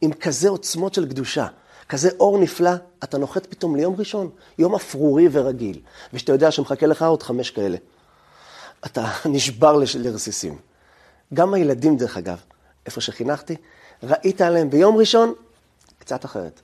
עם 0.00 0.12
כזה 0.12 0.48
עוצמות 0.48 0.94
של 0.94 1.08
קדושה, 1.08 1.46
כזה 1.88 2.10
אור 2.20 2.38
נפלא, 2.38 2.70
אתה 3.04 3.18
נוחת 3.18 3.46
פתאום 3.46 3.76
ליום 3.76 3.94
ראשון, 3.98 4.30
יום 4.58 4.74
אפרורי 4.74 5.28
ורגיל, 5.32 5.80
ושאתה 6.12 6.32
יודע 6.32 6.50
שמחכה 6.50 6.86
לך 6.86 7.02
עוד 7.02 7.22
חמש 7.22 7.50
כאלה. 7.50 7.76
אתה 8.86 9.06
נשבר 9.34 9.78
לרסיסים. 9.98 10.58
גם 11.34 11.54
הילדים, 11.54 11.96
דרך 11.96 12.16
אגב, 12.16 12.40
איפה 12.86 13.00
שחינכתי, 13.00 13.56
ראית 14.02 14.40
עליהם 14.40 14.70
ביום 14.70 14.96
ראשון, 14.96 15.34
קצת 15.98 16.24
אחרת. 16.24 16.60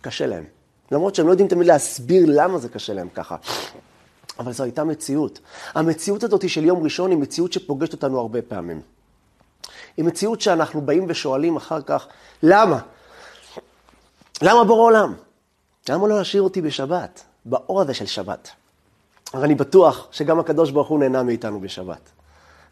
קשה 0.00 0.26
להם. 0.26 0.44
למרות 0.92 1.14
שהם 1.14 1.26
לא 1.26 1.30
יודעים 1.30 1.48
תמיד 1.48 1.66
להסביר 1.66 2.24
למה 2.26 2.58
זה 2.58 2.68
קשה 2.68 2.92
להם 2.92 3.08
ככה. 3.08 3.36
אבל 4.38 4.52
זו 4.52 4.64
הייתה 4.64 4.84
מציאות. 4.84 5.40
המציאות 5.74 6.22
הזאת 6.22 6.48
של 6.48 6.64
יום 6.64 6.82
ראשון 6.82 7.10
היא 7.10 7.18
מציאות 7.18 7.52
שפוגשת 7.52 7.92
אותנו 7.92 8.18
הרבה 8.18 8.42
פעמים. 8.42 8.80
היא 9.96 10.04
מציאות 10.04 10.40
שאנחנו 10.40 10.80
באים 10.80 11.06
ושואלים 11.08 11.56
אחר 11.56 11.82
כך, 11.82 12.06
למה? 12.42 12.80
למה 14.42 14.64
בורא 14.64 14.82
עולם? 14.82 15.14
למה 15.88 16.08
לא 16.08 16.16
להשאיר 16.16 16.42
אותי 16.42 16.60
בשבת? 16.62 17.24
באור 17.44 17.80
הזה 17.80 17.94
של 17.94 18.06
שבת. 18.06 18.50
אבל 19.34 19.42
אני 19.42 19.54
בטוח 19.54 20.06
שגם 20.10 20.40
הקדוש 20.40 20.70
ברוך 20.70 20.88
הוא 20.88 20.98
נהנה 20.98 21.22
מאיתנו 21.22 21.60
בשבת. 21.60 22.10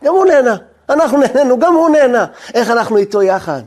גם 0.04 0.14
הוא 0.14 0.24
נהנה, 0.24 0.56
אנחנו 0.88 1.18
נהנינו, 1.18 1.58
גם 1.58 1.74
הוא 1.74 1.88
נהנה. 1.88 2.26
איך 2.54 2.70
אנחנו 2.70 2.96
איתו 2.96 3.22
יחד? 3.22 3.62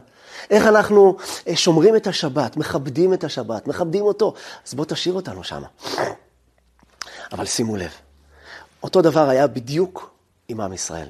איך 0.50 0.68
אנחנו 0.68 1.18
אה, 1.48 1.56
שומרים 1.56 1.96
את 1.96 2.08
השבת, 2.08 2.58
מכבדים 2.58 3.14
את 3.14 3.24
השבת, 3.24 3.68
מכבדים 3.68 4.04
אותו. 4.04 4.34
אז 4.68 4.74
בוא 4.74 4.86
תשאיר 4.86 5.16
אותנו 5.16 5.44
שם. 5.44 5.62
אבל 7.32 7.46
שימו 7.46 7.78
לב, 7.78 7.92
אותו 8.84 9.02
דבר 9.02 9.30
היה 9.30 9.48
בדיוק 9.48 10.12
עם 10.48 10.62
עם 10.62 10.74
ישראל. 10.74 11.08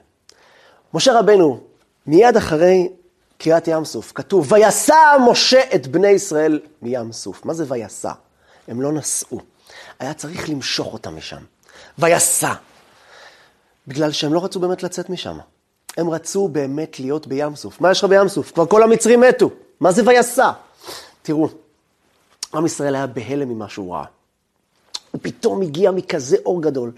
משה 0.94 1.20
רבנו, 1.20 1.60
מיד 2.08 2.38
אחרי 2.38 2.90
קריאת 3.38 3.68
ים 3.68 3.86
סוף, 3.86 4.12
כתוב, 4.16 4.52
ויסע 4.52 5.18
משה 5.30 5.62
את 5.76 5.88
בני 5.88 6.08
ישראל 6.08 6.60
מים 6.82 7.12
סוף. 7.12 7.46
מה 7.46 7.54
זה 7.54 7.66
ויסע? 7.68 8.12
הם 8.68 8.82
לא 8.82 8.92
נסעו. 8.92 9.40
היה 10.00 10.14
צריך 10.14 10.50
למשוך 10.50 10.94
אותם 10.94 11.18
משם. 11.18 11.44
ויסע. 11.98 12.54
בגלל 13.88 14.12
שהם 14.12 14.34
לא 14.34 14.46
רצו 14.46 14.60
באמת 14.60 14.84
לצאת 14.84 15.10
משם. 15.10 15.38
הם 15.98 16.10
רצו 16.10 16.48
באמת 16.48 17.00
להיות 17.00 17.28
בים 17.28 17.56
סוף. 17.56 17.82
מה 17.82 17.92
יש 17.92 18.04
לך 18.04 18.10
בים 18.10 18.28
סוף? 18.28 18.52
כבר 18.52 18.66
כל 18.66 18.84
המצרים 18.84 19.22
מתו. 19.22 19.50
מה 19.80 19.92
זה 19.92 20.02
ויסע? 20.06 20.52
תראו, 21.22 21.50
עם 22.54 22.66
ישראל 22.66 22.96
היה 22.96 23.08
בהלם 23.08 23.50
ממה 23.50 23.70
שהוא 23.70 23.94
ראה. 23.94 24.06
הוא 25.12 25.20
פתאום 25.24 25.62
הגיע 25.62 25.92
מכזה 25.92 26.38
אור 26.46 26.62
גדול. 26.62 26.92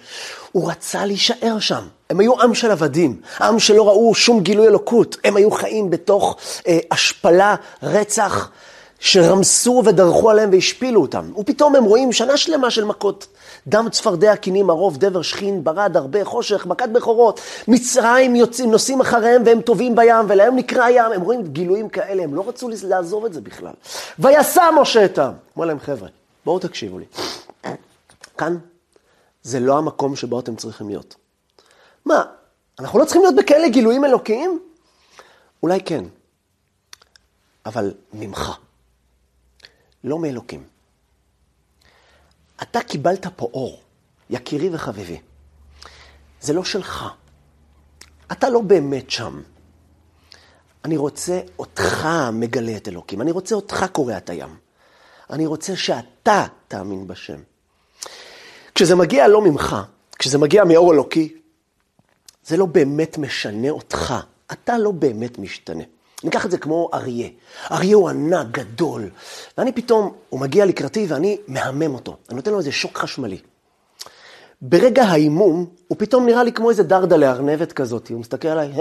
הוא 0.52 0.72
רצה 0.72 1.06
להישאר 1.06 1.60
שם. 1.60 1.88
הם 2.10 2.20
היו 2.20 2.42
עם 2.42 2.54
של 2.54 2.72
עבדים, 2.72 3.22
עם 3.42 3.60
שלא 3.60 3.88
ראו 3.88 4.16
שום 4.16 4.44
גילוי 4.44 4.68
אלוקות. 4.68 5.18
הם 5.24 5.36
היו 5.36 5.52
חיים 5.52 5.90
בתוך 5.90 6.38
אה, 6.68 6.80
השפלה, 6.92 7.56
רצח, 7.84 8.52
שרמסו 9.00 9.84
ודרכו 9.86 10.30
עליהם 10.30 10.50
והשפילו 10.52 11.02
אותם. 11.02 11.32
ופתאום 11.38 11.76
הם 11.76 11.84
רואים 11.84 12.12
שנה 12.12 12.38
שלמה 12.38 12.72
של 12.72 12.84
מכות. 12.84 13.28
דם 13.68 13.88
צפרדע, 13.92 14.36
קינים, 14.36 14.70
ערוב, 14.70 14.98
דבר, 14.98 15.22
שכין, 15.22 15.64
ברד, 15.64 15.98
הרבה, 15.98 16.26
חושך, 16.26 16.66
מכת 16.66 16.90
בכורות. 16.90 17.40
מצרים 17.68 18.36
יוצאים, 18.36 18.72
נוסעים 18.72 19.02
אחריהם 19.02 19.44
והם 19.46 19.62
טובעים 19.62 19.96
בים, 19.96 20.26
ולהם 20.28 20.56
נקרא 20.56 20.90
ים. 20.90 21.12
הם 21.16 21.22
רואים 21.22 21.44
גילויים 21.44 21.90
כאלה, 21.90 22.24
הם 22.24 22.36
לא 22.36 22.44
רצו 22.48 22.70
לעזוב 22.84 23.26
את 23.26 23.34
זה 23.34 23.42
בכלל. 23.42 23.74
ויסע 24.20 24.72
משה 24.82 25.06
את 25.06 25.18
העם. 25.18 25.34
אמר 25.58 25.66
להם, 25.66 25.80
חבר'ה, 25.80 26.10
בואו 26.46 26.60
תקשיבו 26.60 27.00
לי. 27.00 27.06
כאן 28.38 28.58
זה 29.44 29.60
לא 29.60 29.78
המקום 29.78 30.16
שבו 30.16 30.40
אתם 30.40 30.56
צריכים 30.56 30.90
להיות. 30.90 31.16
מה, 32.06 32.24
אנחנו 32.80 33.00
לא 33.00 33.06
צריכים 33.06 33.22
להיות 33.22 33.36
בכאלה 33.36 33.68
גילויים 33.70 34.06
אלוקיים? 34.06 34.60
אולי 35.64 35.80
כן, 35.82 36.04
אבל 37.66 37.94
ממך, 38.14 38.58
לא 40.06 40.20
מאלוקים. 40.20 40.64
אתה 42.62 42.82
קיבלת 42.82 43.28
פה 43.36 43.50
אור, 43.54 43.82
יקירי 44.30 44.70
וחביבי. 44.74 45.22
זה 46.42 46.54
לא 46.54 46.64
שלך. 46.64 47.06
אתה 48.32 48.50
לא 48.50 48.62
באמת 48.62 49.10
שם. 49.10 49.42
אני 50.86 50.98
רוצה 50.98 51.42
אותך 51.60 52.08
מגלה 52.34 52.78
את 52.78 52.88
אלוקים. 52.88 53.22
אני 53.22 53.32
רוצה 53.32 53.56
אותך 53.56 53.86
קורע 53.92 54.18
את 54.18 54.30
הים. 54.30 54.56
אני 55.30 55.46
רוצה 55.46 55.76
שאתה 55.76 56.46
תאמין 56.68 57.08
בשם. 57.08 57.40
כשזה 58.76 58.96
מגיע 58.96 59.28
לא 59.28 59.42
ממך, 59.42 59.76
כשזה 60.20 60.38
מגיע 60.38 60.64
מאור 60.64 60.94
אלוקי, 60.94 61.38
זה 62.46 62.58
לא 62.58 62.66
באמת 62.66 63.18
משנה 63.18 63.70
אותך. 63.70 64.14
אתה 64.52 64.78
לא 64.78 64.92
באמת 64.92 65.40
משתנה. 65.40 65.84
ניקח 66.26 66.46
את 66.46 66.52
זה 66.52 66.58
כמו 66.58 66.90
אריה. 66.94 67.30
אריה 67.72 67.96
הוא 67.96 68.10
ענק, 68.10 68.48
גדול, 68.52 69.10
ואני 69.58 69.72
פתאום, 69.72 70.14
הוא 70.30 70.40
מגיע 70.40 70.66
לקראתי 70.66 71.06
ואני 71.10 71.38
מהמם 71.48 71.94
אותו. 71.94 72.18
אני 72.30 72.36
נותן 72.36 72.52
לו 72.52 72.58
איזה 72.58 72.72
שוק 72.72 72.98
חשמלי. 72.98 73.38
ברגע 74.62 75.04
ההימום, 75.04 75.66
הוא 75.88 75.98
פתאום 76.00 76.26
נראה 76.26 76.44
לי 76.44 76.52
כמו 76.52 76.70
איזה 76.70 76.84
דרדה 76.84 77.18
לארנבת 77.18 77.72
כזאת. 77.72 78.10
הוא 78.10 78.20
מסתכל 78.20 78.48
עליי, 78.48 78.72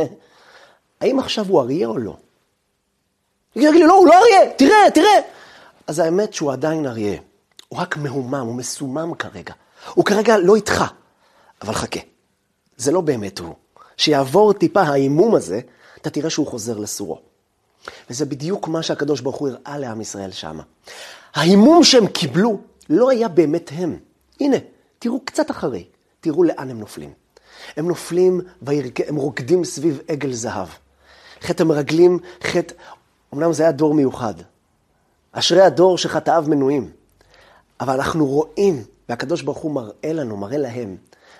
האם 1.01 1.19
עכשיו 1.19 1.47
הוא 1.49 1.61
אריה 1.61 1.89
או 1.89 1.99
לא? 1.99 2.17
הוא 3.53 3.63
יגיד 3.63 3.81
לי, 3.81 3.87
לא, 3.87 3.95
הוא 3.95 4.07
לא 4.07 4.13
אריה, 4.13 4.51
תראה, 4.57 4.91
תראה. 4.95 5.21
אז 5.87 5.99
האמת 5.99 6.35
שהוא 6.35 6.53
עדיין 6.53 6.87
אריה. 6.87 7.19
הוא 7.69 7.79
רק 7.79 7.97
מהומם, 7.97 8.35
הוא 8.35 8.55
מסומם 8.55 9.15
כרגע. 9.15 9.55
הוא 9.95 10.05
כרגע 10.05 10.39
לא 10.39 10.57
איתך, 10.57 10.85
אבל 11.63 11.73
חכה. 11.73 12.01
זה 12.77 12.93
לא 12.93 13.01
באמת 13.01 13.39
הוא. 13.39 13.55
שיעבור 13.97 14.53
טיפה 14.53 14.83
ההימום 14.83 15.35
הזה, 15.35 15.61
אתה 16.01 16.11
תראה 16.11 16.31
שהוא 16.31 16.47
חוזר 16.47 16.79
לסורו. 16.79 17.34
וזה 18.11 18.25
בדיוק 18.27 18.69
מה 18.69 18.83
שהקדוש 18.83 19.21
ברוך 19.21 19.37
הוא 19.37 19.49
הראה 19.49 19.79
לעם 19.79 20.01
ישראל 20.01 20.31
שמה. 20.31 20.63
ההימום 21.35 21.85
שהם 21.85 22.07
קיבלו 22.07 22.61
לא 22.91 23.11
היה 23.11 23.29
באמת 23.29 23.71
הם. 23.75 23.99
הנה, 24.41 24.57
תראו 24.99 25.21
קצת 25.25 25.51
אחרי, 25.51 25.85
תראו 26.21 26.45
לאן 26.45 26.71
הם 26.71 26.81
נופלים. 26.81 27.13
הם 27.77 27.89
נופלים, 27.89 28.41
וירק... 28.63 29.01
הם 29.09 29.17
רוקדים 29.17 29.65
סביב 29.65 30.01
עגל 30.09 30.33
זהב. 30.33 30.69
חטא 31.41 31.63
המרגלים, 31.63 32.19
חטא 32.43 32.75
אמנם 33.35 33.53
זה 33.53 33.63
היה 33.63 33.73
דור 33.73 33.95
מיוחד. 33.95 34.35
אשרי 35.33 35.63
הדור 35.63 35.99
שחטאיו 35.99 36.45
מנויים. 36.49 36.91
אבל 37.81 37.95
אנחנו 37.95 38.27
רואים, 38.27 38.85
והקדוש 39.09 39.43
ברוך 39.43 39.59
הוא 39.59 39.73
מראה 39.73 40.13
לנו, 40.13 40.37
מראה 40.37 40.59
להם, 40.59 40.97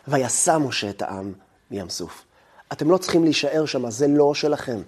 ויסע 0.09 0.59
משה 0.59 0.91
את 0.91 1.03
העם 1.03 1.33
מים 1.71 1.89
סוף. 1.89 2.25
אתם 2.73 2.91
לא 2.91 2.97
צריכים 2.97 3.25
להישאר 3.25 3.67
שם, 3.67 3.91
זה 3.91 4.07
לא 4.09 4.35
שלכם. 4.35 4.83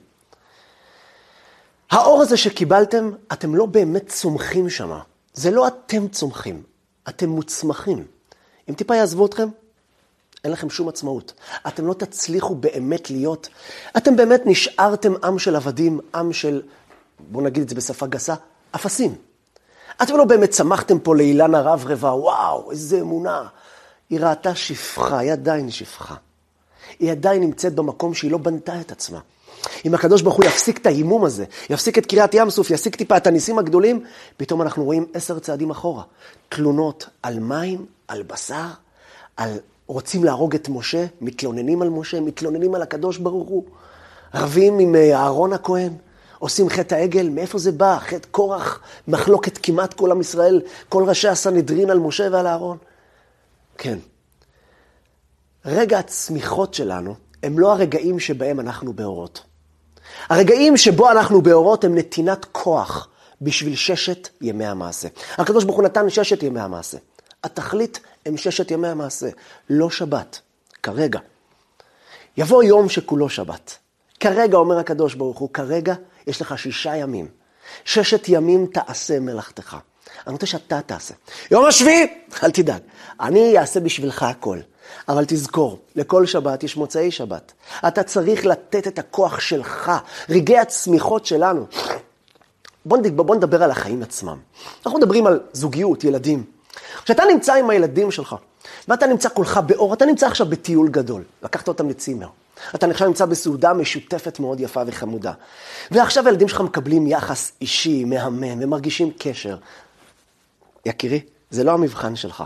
האור 1.91 2.23
הזה 2.23 2.37
שקיבלתם, 2.37 3.11
אתם 3.33 3.55
לא 3.55 3.67
באמת 3.67 4.09
צומחים 4.09 4.71
שם. 4.71 4.99
זה 5.35 5.51
לא 5.51 5.69
אתם 5.69 6.09
צומחים, 6.09 6.63
אתם 7.09 7.29
מוצמחים. 7.29 8.05
אם 8.69 8.75
טיפה 8.75 8.97
יעזבו 8.97 9.27
אתכם, 9.27 9.49
אין 10.45 10.53
לכם 10.53 10.71
שום 10.71 10.89
עצמאות. 10.89 11.33
אתם 11.67 11.87
לא 11.87 11.95
תצליחו 11.95 12.55
באמת 12.55 13.11
להיות, 13.11 13.49
אתם 13.97 14.17
באמת 14.17 14.41
נשארתם 14.45 15.13
עם 15.25 15.39
של 15.39 15.57
עבדים, 15.57 16.01
עם 16.15 16.33
של, 16.33 16.63
בואו 17.31 17.45
נגיד 17.45 17.63
את 17.63 17.69
זה 17.69 17.75
בשפה 17.75 18.07
גסה, 18.07 18.35
אפסים. 18.75 19.15
אתם 20.03 20.17
לא 20.17 20.25
באמת 20.25 20.51
צמחתם 20.51 20.99
פה 20.99 21.17
לאילנה 21.17 21.61
רב 21.61 21.85
רבע, 21.87 22.15
וואו, 22.15 22.71
איזה 22.71 23.01
אמונה. 23.01 23.43
היא 24.11 24.21
ראתה 24.21 24.55
שפחה, 24.55 25.19
היא 25.19 25.33
עדיין 25.33 25.71
שפחה. 25.71 26.15
היא 26.99 27.11
עדיין 27.11 27.43
נמצאת 27.43 27.75
במקום 27.75 28.15
שהיא 28.15 28.31
לא 28.31 28.39
בנתה 28.39 28.81
את 28.81 28.93
עצמה. 28.93 29.21
אם 29.85 29.95
הקדוש 29.95 30.23
ברוך 30.23 30.37
הוא 30.37 30.45
יפסיק 30.45 30.79
את 30.79 30.87
ההימום 30.87 31.25
הזה, 31.25 31.45
יפסיק 31.71 31.99
את 31.99 32.07
קריאת 32.07 32.35
ים 32.35 32.51
סוף, 32.51 32.71
יפסיק 32.71 32.97
טיפה 32.97 33.17
את 33.17 33.27
הניסים 33.27 33.59
הגדולים, 33.59 34.05
פתאום 34.37 34.63
אנחנו 34.63 34.85
רואים 34.85 35.07
עשר 35.15 35.39
צעדים 35.39 35.71
אחורה. 35.71 36.03
תלונות 36.49 37.09
על 37.23 37.39
מים, 37.39 37.87
על 38.09 38.23
בשר, 38.23 38.67
על 39.37 39.59
רוצים 39.87 40.25
להרוג 40.25 40.55
את 40.55 40.69
משה, 40.69 41.07
מתלוננים 41.21 41.83
על 41.83 41.89
משה, 41.89 42.21
מתלוננים 42.21 42.75
על 42.75 42.83
הקדוש 42.83 43.19
ברוך 43.19 43.49
הוא, 43.49 43.65
רבים 44.35 44.79
עם 44.79 44.95
אה, 44.95 45.17
אהרון 45.17 45.53
הכהן, 45.53 45.93
עושים 46.39 46.69
חטא 46.69 46.95
העגל, 46.95 47.29
מאיפה 47.29 47.59
זה 47.59 47.73
בא? 47.73 47.99
חטא 47.99 48.29
קורח, 48.31 48.81
מחלוקת 49.09 49.59
כמעט 49.63 49.95
כל 49.95 50.11
עם 50.11 50.21
ישראל, 50.21 50.63
כל 50.89 51.05
ראשי 51.09 51.29
הסנהדרין 51.29 51.91
על 51.91 51.99
משה 51.99 52.29
ועל 52.33 52.47
אהרון. 52.47 52.77
כן. 53.79 53.99
רגע 55.65 55.99
הצמיחות 55.99 56.75
שלנו 56.75 57.15
הם 57.43 57.59
לא 57.59 57.73
הרגעים 57.73 58.21
שבהם 58.21 58.61
אנחנו 58.61 58.93
באורות. 58.93 59.43
הרגעים 60.29 60.77
שבו 60.77 61.11
אנחנו 61.11 61.43
באורות 61.43 61.85
הם 61.85 61.95
נתינת 61.95 62.45
כוח 62.45 63.09
בשביל 63.41 63.77
ששת 63.77 64.29
ימי 64.41 64.67
המעשה. 64.67 65.09
הקדוש 65.39 65.65
ברוך 65.65 65.77
הוא 65.77 65.85
נתן 65.85 66.11
ששת 66.11 66.43
ימי 66.43 66.61
המעשה. 66.61 66.99
התכלית 67.45 68.01
הם 68.27 68.37
ששת 68.37 68.71
ימי 68.71 68.89
המעשה, 68.89 69.29
לא 69.71 69.91
שבת, 69.91 70.41
כרגע. 70.83 71.19
יבוא 72.37 72.63
יום 72.63 72.89
שכולו 72.89 73.29
שבת. 73.29 73.79
כרגע, 74.21 74.57
אומר 74.57 74.79
הקדוש 74.79 75.15
ברוך 75.15 75.39
הוא, 75.39 75.49
כרגע 75.53 75.95
יש 76.27 76.41
לך 76.41 76.59
שישה 76.59 76.97
ימים. 76.97 77.29
ששת 77.85 78.29
ימים 78.29 78.67
תעשה 78.67 79.21
מלאכתך. 79.21 79.77
אני 80.27 80.33
רוצה 80.33 80.47
שאתה 80.47 80.81
תעשה. 80.87 81.15
יום 81.51 81.67
השביעי, 81.67 82.07
אל 82.43 82.51
תדאג, 82.51 82.83
אני 83.21 83.59
אעשה 83.59 83.81
בשבילך 83.81 84.23
הכל. 84.23 84.59
אבל 85.09 85.25
תזכור, 85.29 85.79
לכל 85.97 86.27
שבת 86.27 86.63
יש 86.63 86.77
מוצאי 86.77 87.11
שבת. 87.11 87.53
אתה 87.89 88.03
צריך 88.03 88.47
לתת 88.47 88.87
את 88.87 88.99
הכוח 88.99 89.41
שלך, 89.41 89.93
רגעי 90.29 90.59
הצמיחות 90.59 91.27
שלנו. 91.27 91.67
בוא 92.85 92.99
נדבר, 92.99 93.23
בוא 93.23 93.37
נדבר 93.37 93.63
על 93.63 93.71
החיים 93.71 94.03
עצמם. 94.03 94.39
אנחנו 94.87 94.99
מדברים 94.99 95.27
על 95.27 95.41
זוגיות, 95.53 96.05
ילדים. 96.05 96.45
כשאתה 97.05 97.23
נמצא 97.33 97.55
עם 97.55 97.71
הילדים 97.71 98.11
שלך, 98.11 98.37
ואתה 98.89 99.07
נמצא 99.07 99.29
כולך 99.29 99.61
באור, 99.67 99.95
אתה 99.95 100.05
נמצא 100.05 100.27
עכשיו 100.27 100.47
בטיול 100.47 100.89
גדול. 100.89 101.23
לקחת 101.43 101.69
אותם 101.69 101.89
לצימר. 101.89 102.29
אתה 102.75 102.87
עכשיו 102.87 103.09
נמצא 103.09 103.25
בסעודה 103.25 103.73
משותפת 103.73 104.41
מאוד 104.41 104.61
יפה 104.61 104.83
וחמודה. 104.87 105.33
ועכשיו 105.91 106.27
הילדים 106.27 106.49
שלך 106.49 106.61
מקבלים 106.61 107.07
יחס 107.07 107.53
אישי, 107.61 108.05
מהמם, 108.05 108.63
ומרגישים 108.63 109.11
קשר. 109.19 109.57
יקירי, 110.87 111.21
זה 111.51 111.65
לא 111.65 111.71
המבחן 111.71 112.17
שלך. 112.17 112.45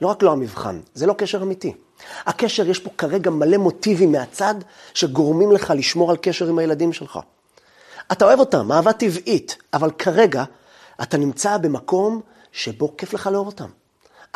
לא 0.00 0.06
רק 0.06 0.22
לא 0.22 0.32
המבחן, 0.32 0.80
זה 0.94 1.06
לא 1.06 1.12
קשר 1.18 1.42
אמיתי. 1.42 1.72
הקשר, 2.26 2.68
יש 2.68 2.78
פה 2.78 2.90
כרגע 2.98 3.30
מלא 3.30 3.56
מוטיבים 3.56 4.12
מהצד 4.12 4.54
שגורמים 4.94 5.52
לך 5.52 5.72
לשמור 5.76 6.10
על 6.10 6.16
קשר 6.16 6.48
עם 6.48 6.58
הילדים 6.58 6.92
שלך. 6.92 7.18
אתה 8.12 8.24
אוהב 8.24 8.40
אותם, 8.40 8.72
אהבה 8.72 8.92
טבעית, 8.92 9.56
אבל 9.74 9.90
כרגע 9.90 10.44
אתה 11.02 11.16
נמצא 11.16 11.56
במקום 11.56 12.20
שבו 12.52 12.96
כיף 12.96 13.14
לך 13.14 13.26
לאהוב 13.26 13.46
אותם. 13.46 13.68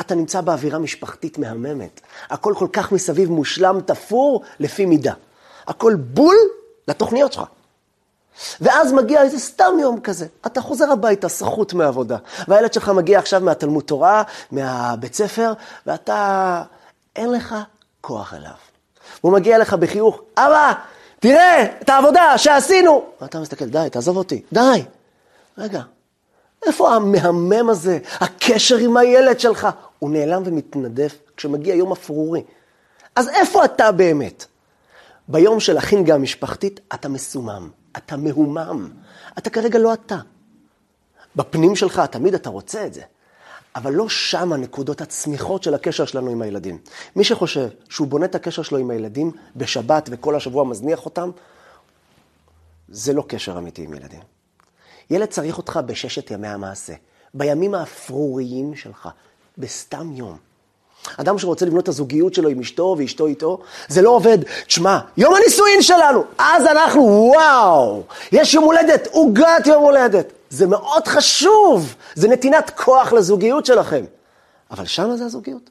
אתה 0.00 0.14
נמצא 0.14 0.40
באווירה 0.40 0.78
משפחתית 0.78 1.38
מהממת. 1.38 2.00
הכל 2.30 2.54
כל 2.58 2.68
כך 2.72 2.92
מסביב 2.92 3.30
מושלם, 3.30 3.80
תפור, 3.86 4.42
לפי 4.60 4.86
מידה. 4.86 5.12
הכל 5.66 5.94
בול 5.94 6.36
לתוכניות 6.88 7.32
שלך. 7.32 7.42
ואז 8.60 8.92
מגיע 8.92 9.22
איזה 9.22 9.38
סתם 9.38 9.74
יום 9.80 10.00
כזה. 10.00 10.26
אתה 10.46 10.60
חוזר 10.60 10.92
הביתה, 10.92 11.28
סחוט 11.28 11.72
מעבודה. 11.72 12.16
והילד 12.48 12.72
שלך 12.72 12.88
מגיע 12.88 13.18
עכשיו 13.18 13.40
מהתלמוד 13.40 13.84
תורה, 13.84 14.22
מהבית 14.50 15.14
ספר, 15.14 15.52
ואתה, 15.86 16.62
אין 17.16 17.32
לך 17.32 17.54
כוח 18.00 18.34
אליו. 18.34 18.50
הוא 19.20 19.32
מגיע 19.32 19.56
אליך 19.56 19.74
בחיוך, 19.74 20.20
אבא, 20.36 20.72
תראה 21.20 21.64
את 21.82 21.88
העבודה 21.88 22.38
שעשינו. 22.38 23.04
ואתה 23.20 23.40
מסתכל, 23.40 23.64
די, 23.64 23.88
תעזוב 23.92 24.16
אותי, 24.16 24.42
די. 24.52 24.82
רגע, 25.58 25.82
איפה 26.66 26.94
המהמם 26.94 27.70
הזה, 27.70 27.98
הקשר 28.20 28.76
עם 28.76 28.96
הילד 28.96 29.40
שלך? 29.40 29.68
הוא 29.98 30.10
נעלם 30.10 30.42
ומתנדף 30.44 31.18
כשמגיע 31.36 31.74
יום 31.74 31.92
אפרורי. 31.92 32.42
אז 33.16 33.28
איפה 33.28 33.64
אתה 33.64 33.92
באמת? 33.92 34.44
ביום 35.28 35.60
של 35.60 35.76
החינגה 35.76 36.14
המשפחתית 36.14 36.80
אתה 36.94 37.08
מסומם, 37.08 37.70
אתה 37.96 38.16
מהומם, 38.16 38.90
אתה 39.38 39.50
כרגע 39.50 39.78
לא 39.78 39.92
אתה. 39.92 40.18
בפנים 41.36 41.76
שלך 41.76 42.02
תמיד 42.10 42.34
אתה 42.34 42.50
רוצה 42.50 42.86
את 42.86 42.94
זה, 42.94 43.02
אבל 43.76 43.92
לא 43.92 44.08
שם 44.08 44.52
הנקודות 44.52 45.00
הצמיחות 45.00 45.62
של 45.62 45.74
הקשר 45.74 46.04
שלנו 46.04 46.30
עם 46.30 46.42
הילדים. 46.42 46.78
מי 47.16 47.24
שחושב 47.24 47.68
שהוא 47.88 48.08
בונה 48.08 48.24
את 48.24 48.34
הקשר 48.34 48.62
שלו 48.62 48.78
עם 48.78 48.90
הילדים 48.90 49.30
בשבת 49.56 50.08
וכל 50.12 50.36
השבוע 50.36 50.64
מזניח 50.64 51.04
אותם, 51.04 51.30
זה 52.88 53.12
לא 53.12 53.24
קשר 53.28 53.58
אמיתי 53.58 53.82
עם 53.82 53.94
ילדים. 53.94 54.20
ילד 55.10 55.28
צריך 55.28 55.58
אותך 55.58 55.80
בששת 55.86 56.30
ימי 56.30 56.48
המעשה, 56.48 56.94
בימים 57.34 57.74
האפרוריים 57.74 58.74
שלך, 58.74 59.08
בסתם 59.58 60.12
יום. 60.12 60.45
אדם 61.16 61.38
שרוצה 61.38 61.66
לבנות 61.66 61.84
את 61.84 61.88
הזוגיות 61.88 62.34
שלו 62.34 62.48
עם 62.48 62.60
אשתו 62.60 62.94
ואשתו 62.98 63.26
איתו, 63.26 63.58
זה 63.88 64.02
לא 64.02 64.10
עובד. 64.10 64.38
תשמע, 64.66 64.98
יום 65.16 65.34
הנישואין 65.34 65.82
שלנו, 65.82 66.24
אז 66.38 66.66
אנחנו, 66.66 67.02
וואו, 67.34 68.02
יש 68.32 68.54
יום 68.54 68.64
הולדת, 68.64 69.08
עוגת 69.12 69.66
יום 69.66 69.82
הולדת. 69.82 70.32
זה 70.50 70.66
מאוד 70.66 71.08
חשוב, 71.08 71.94
זה 72.14 72.28
נתינת 72.28 72.70
כוח 72.70 73.12
לזוגיות 73.12 73.66
שלכם. 73.66 74.04
אבל 74.70 74.84
שמה 74.84 75.16
זה 75.16 75.24
הזוגיות. 75.24 75.70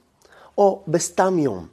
או 0.57 0.81
בסתם 0.87 1.39
יום, 1.39 1.67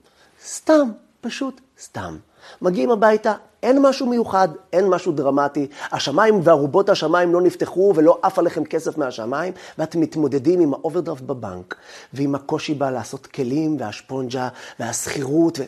סתם, 0.47 0.91
פשוט 1.21 1.61
סתם. 1.83 2.17
מגיעים 2.63 2.91
הביתה, 2.91 3.35
אין 3.63 3.79
משהו 3.83 4.07
מיוחד, 4.07 4.49
אין 4.73 4.89
משהו 4.89 5.13
דרמטי. 5.13 5.67
השמיים 5.93 6.41
וארובות 6.45 6.89
השמיים 6.89 7.33
לא 7.33 7.41
נפתחו 7.41 7.93
ולא 7.97 8.19
עף 8.23 8.39
עליכם 8.39 8.65
כסף 8.65 8.99
מהשמיים, 8.99 9.53
ואתם 9.79 10.01
מתמודדים 10.01 10.61
עם 10.61 10.75
האוברדרפט 10.75 11.23
בבנק, 11.23 11.75
ועם 12.13 12.35
הקושי 12.35 12.75
בלעשות 12.75 13.27
כלים, 13.27 13.77
והשפונג'ה, 13.81 14.49
והשכירות, 14.81 15.59
ו... 15.59 15.63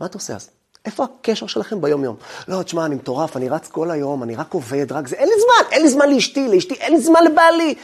מה 0.00 0.06
אתה 0.06 0.18
עושה 0.18 0.34
אז? 0.34 0.50
איפה 0.84 1.04
הקשר 1.04 1.46
שלכם 1.46 1.80
ביום-יום? 1.80 2.16
לא, 2.48 2.62
תשמע, 2.62 2.86
אני 2.86 2.94
מטורף, 2.94 3.36
אני 3.36 3.48
רץ 3.48 3.68
כל 3.68 3.90
היום, 3.90 4.22
אני 4.22 4.36
רק 4.36 4.54
עובד, 4.54 4.92
רק 4.92 5.08
זה, 5.08 5.16
אין 5.16 5.28
לי 5.28 5.34
זמן, 5.40 5.70
אין 5.72 5.82
לי 5.82 5.88
זמן 5.88 6.10
לאשתי, 6.10 6.48
לאשתי, 6.48 6.74
אין 6.74 6.92
לי 6.92 7.00
זמן 7.00 7.24
לבעלי. 7.24 7.74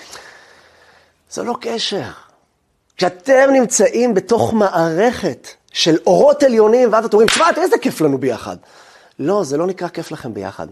זה 1.30 1.42
לא 1.42 1.54
קשר. 1.60 2.02
כשאתם 2.96 3.50
נמצאים 3.52 4.14
בתוך 4.14 4.54
מערכת 4.54 5.48
של 5.72 5.96
אורות 6.06 6.42
עליונים, 6.42 6.92
ואז 6.92 7.04
אתם 7.04 7.14
אומרים, 7.14 7.28
תשמע, 7.28 7.46
איזה 7.56 7.78
כיף 7.78 8.00
לנו 8.00 8.18
ביחד. 8.18 8.56
לא, 9.18 9.44
זה 9.44 9.56
לא 9.56 9.66
נקרא 9.66 9.88
כיף 9.88 10.12
לכם 10.12 10.34
ביחד. 10.34 10.68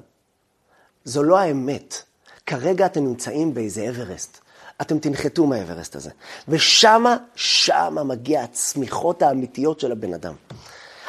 זו 1.04 1.22
לא 1.22 1.38
האמת. 1.38 2.02
כרגע 2.46 2.86
אתם 2.86 3.04
נמצאים 3.04 3.54
באיזה 3.54 3.88
אברסט. 3.88 4.38
אתם 4.80 4.98
תנחתו 4.98 5.46
מהאברסט 5.46 5.96
הזה. 5.96 6.10
ושמה, 6.48 7.16
שמה 7.34 8.04
מגיע 8.04 8.42
הצמיחות 8.42 9.22
האמיתיות 9.22 9.80
של 9.80 9.92
הבן 9.92 10.14
אדם. 10.14 10.34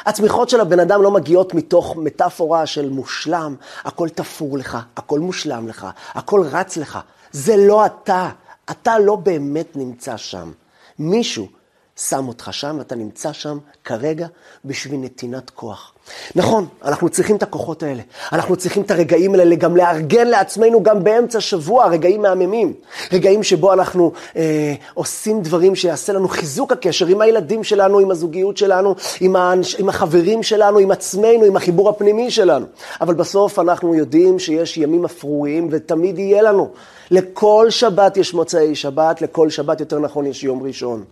הצמיחות 0.06 0.48
של 0.48 0.60
הבן 0.60 0.80
אדם 0.80 1.02
לא 1.02 1.10
מגיעות 1.10 1.54
מתוך 1.54 1.96
מטאפורה 1.96 2.66
של 2.66 2.90
מושלם, 2.90 3.56
הכל 3.84 4.08
תפור 4.08 4.58
לך, 4.58 4.78
הכל 4.96 5.20
מושלם 5.20 5.68
לך, 5.68 5.86
הכל 6.14 6.46
רץ 6.50 6.76
לך. 6.76 6.98
זה 7.32 7.56
לא 7.56 7.86
אתה. 7.86 8.30
אתה 8.70 8.98
לא 8.98 9.16
באמת 9.16 9.76
נמצא 9.76 10.16
שם. 10.16 10.52
מישהו 10.98 11.48
שם 11.96 12.28
אותך 12.28 12.48
שם, 12.52 12.76
ואתה 12.78 12.94
נמצא 12.94 13.32
שם 13.32 13.58
כרגע 13.84 14.26
בשביל 14.64 15.00
נתינת 15.00 15.50
כוח. 15.50 15.92
נכון, 16.34 16.66
אנחנו 16.84 17.08
צריכים 17.08 17.36
את 17.36 17.42
הכוחות 17.42 17.82
האלה. 17.82 18.02
אנחנו 18.32 18.56
צריכים 18.56 18.82
את 18.82 18.90
הרגעים 18.90 19.34
האלה 19.34 19.56
גם 19.56 19.76
לארגן 19.76 20.26
לעצמנו 20.26 20.82
גם 20.82 21.04
באמצע 21.04 21.38
השבוע, 21.38 21.86
רגעים 21.86 22.22
מהממים. 22.22 22.72
רגעים 23.12 23.42
שבו 23.42 23.72
אנחנו 23.72 24.12
אה, 24.36 24.74
עושים 24.94 25.42
דברים 25.42 25.74
שיעשה 25.74 26.12
לנו 26.12 26.28
חיזוק 26.28 26.72
הקשר 26.72 27.06
עם 27.06 27.20
הילדים 27.20 27.64
שלנו, 27.64 27.98
עם 27.98 28.10
הזוגיות 28.10 28.56
שלנו, 28.56 28.94
עם, 29.20 29.36
האנש, 29.36 29.74
עם 29.74 29.88
החברים 29.88 30.42
שלנו, 30.42 30.78
עם 30.78 30.90
עצמנו, 30.90 31.44
עם 31.44 31.56
החיבור 31.56 31.88
הפנימי 31.88 32.30
שלנו. 32.30 32.66
אבל 33.00 33.14
בסוף 33.14 33.58
אנחנו 33.58 33.94
יודעים 33.94 34.38
שיש 34.38 34.76
ימים 34.76 35.04
אפרוריים 35.04 35.68
ותמיד 35.70 36.18
יהיה 36.18 36.42
לנו. 36.42 36.70
לכל 37.10 37.66
שבת 37.70 38.16
יש 38.16 38.34
מוצאי 38.34 38.74
שבת, 38.74 39.22
לכל 39.22 39.50
שבת 39.50 39.80
יותר 39.80 39.98
נכון 39.98 40.26
יש 40.26 40.44
יום 40.44 40.62
ראשון. 40.62 41.04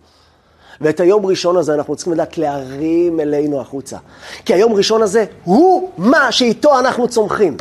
ואת 0.81 0.99
היום 0.99 1.25
ראשון 1.25 1.57
הזה 1.57 1.73
אנחנו 1.73 1.95
צריכים 1.95 2.13
לדעת 2.13 2.37
להרים 2.37 3.19
אלינו 3.19 3.61
החוצה. 3.61 3.97
כי 4.45 4.53
היום 4.53 4.73
ראשון 4.73 5.01
הזה 5.01 5.25
הוא 5.43 5.89
מה 5.97 6.31
שאיתו 6.31 6.79
אנחנו 6.79 7.07
צומחים. 7.07 7.57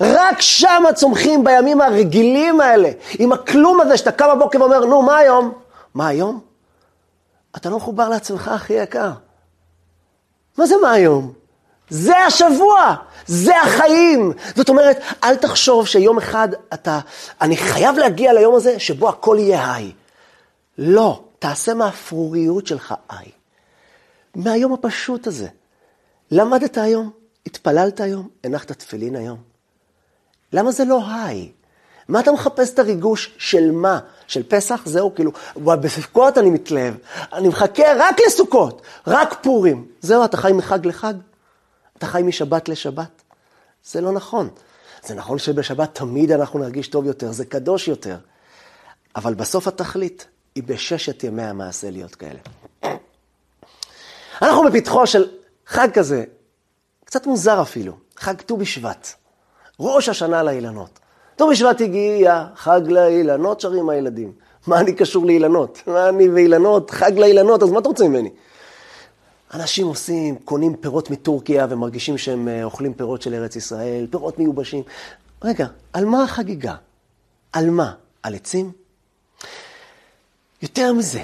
רק 0.00 0.40
שם 0.40 0.82
צומחים 0.94 1.44
בימים 1.44 1.80
הרגילים 1.80 2.60
האלה, 2.60 2.90
עם 3.18 3.32
הכלום 3.32 3.80
הזה 3.80 3.96
שאתה 3.96 4.12
קם 4.12 4.26
בבוקר 4.36 4.60
ואומר, 4.60 4.84
נו, 4.84 5.02
מה 5.02 5.16
היום? 5.16 5.52
מה 5.94 6.08
היום? 6.08 6.40
אתה 7.56 7.70
לא 7.70 7.76
מחובר 7.76 8.08
לעצמך, 8.08 8.50
אחי 8.54 8.72
יקר. 8.72 9.10
מה 10.58 10.66
זה 10.66 10.74
מה 10.82 10.92
היום? 10.92 11.32
זה 11.88 12.18
השבוע, 12.18 12.94
זה 13.26 13.60
החיים. 13.60 14.32
זאת 14.56 14.68
אומרת, 14.68 15.00
אל 15.24 15.36
תחשוב 15.36 15.86
שיום 15.86 16.18
אחד 16.18 16.48
אתה, 16.74 17.00
אני 17.40 17.56
חייב 17.56 17.98
להגיע 17.98 18.32
ליום 18.32 18.54
הזה 18.54 18.78
שבו 18.78 19.08
הכל 19.08 19.36
יהיה 19.40 19.74
היי. 19.74 19.92
לא. 20.78 21.20
תעשה 21.44 21.74
מהאפרוריות 21.74 22.66
שלך 22.66 22.94
איי. 23.10 23.30
מהיום 24.34 24.72
הפשוט 24.72 25.26
הזה. 25.26 25.48
למדת 26.30 26.78
היום? 26.78 27.10
התפללת 27.46 28.00
היום? 28.00 28.28
הנחת 28.44 28.72
תפילין 28.72 29.16
היום? 29.16 29.38
למה 30.52 30.72
זה 30.72 30.84
לא 30.84 31.00
היי? 31.10 31.52
מה 32.08 32.20
אתה 32.20 32.32
מחפש 32.32 32.74
את 32.74 32.78
הריגוש 32.78 33.34
של 33.38 33.70
מה? 33.70 33.98
של 34.26 34.42
פסח? 34.42 34.82
זהו, 34.84 35.14
כאילו, 35.14 35.32
בסוכות 35.56 36.38
אני 36.38 36.50
מתלהב. 36.50 36.94
אני 37.32 37.48
מחכה 37.48 37.84
רק 37.98 38.16
לסוכות, 38.26 38.82
רק 39.06 39.42
פורים. 39.42 39.88
זהו, 40.00 40.24
אתה 40.24 40.36
חי 40.36 40.52
מחג 40.52 40.86
לחג? 40.86 41.14
אתה 41.98 42.06
חי 42.06 42.22
משבת 42.22 42.68
לשבת? 42.68 43.22
זה 43.84 44.00
לא 44.00 44.12
נכון. 44.12 44.48
זה 45.02 45.14
נכון 45.14 45.38
שבשבת 45.38 45.94
תמיד 45.94 46.30
אנחנו 46.32 46.58
נרגיש 46.58 46.88
טוב 46.88 47.06
יותר, 47.06 47.32
זה 47.32 47.44
קדוש 47.44 47.88
יותר. 47.88 48.16
אבל 49.16 49.34
בסוף 49.34 49.68
התכלית, 49.68 50.26
היא 50.54 50.62
בששת 50.66 51.24
ימי 51.24 51.42
המעשה 51.42 51.90
להיות 51.90 52.14
כאלה. 52.14 52.38
אנחנו 54.42 54.64
בפתחו 54.64 55.06
של 55.06 55.28
חג 55.66 55.88
כזה, 55.94 56.24
קצת 57.04 57.26
מוזר 57.26 57.62
אפילו, 57.62 57.92
חג 58.16 58.34
ט"ו 58.34 58.56
בשבט, 58.56 59.08
ראש 59.80 60.08
השנה 60.08 60.42
לאילנות. 60.42 60.98
ט"ו 61.36 61.48
בשבט 61.50 61.80
הגיע, 61.80 62.46
חג 62.56 62.80
לאילנות 62.86 63.60
שרים 63.60 63.88
הילדים. 63.88 64.32
מה 64.66 64.80
אני 64.80 64.94
קשור 64.94 65.26
לאילנות? 65.26 65.82
מה 65.86 66.08
אני 66.08 66.28
ואילנות? 66.28 66.90
חג 66.90 67.12
לאילנות, 67.18 67.62
אז 67.62 67.70
מה 67.70 67.78
אתה 67.78 67.88
רוצה 67.88 68.08
ממני? 68.08 68.30
אנשים 69.54 69.86
עושים, 69.86 70.36
קונים 70.36 70.76
פירות 70.76 71.10
מטורקיה 71.10 71.66
ומרגישים 71.70 72.18
שהם 72.18 72.48
אה, 72.48 72.64
אוכלים 72.64 72.94
פירות 72.94 73.22
של 73.22 73.34
ארץ 73.34 73.56
ישראל, 73.56 74.06
פירות 74.10 74.38
מיובשים. 74.38 74.82
רגע, 75.44 75.66
על 75.92 76.04
מה 76.04 76.22
החגיגה? 76.22 76.74
על 77.52 77.70
מה? 77.70 77.92
על 78.22 78.34
עצים? 78.34 78.83
יותר 80.64 80.92
מזה, 80.92 81.22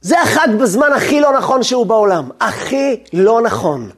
זה 0.00 0.20
החג 0.22 0.48
בזמן 0.60 0.92
הכי 0.96 1.20
לא 1.20 1.38
נכון 1.38 1.62
שהוא 1.62 1.86
בעולם. 1.86 2.30
הכי 2.40 3.04
לא 3.12 3.42
נכון. 3.42 3.90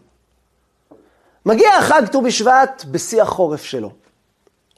מגיע 1.46 1.74
החג 1.74 2.02
ט"ו 2.12 2.22
בשבט 2.22 2.84
בשיא 2.90 3.22
החורף 3.22 3.64
שלו. 3.64 3.90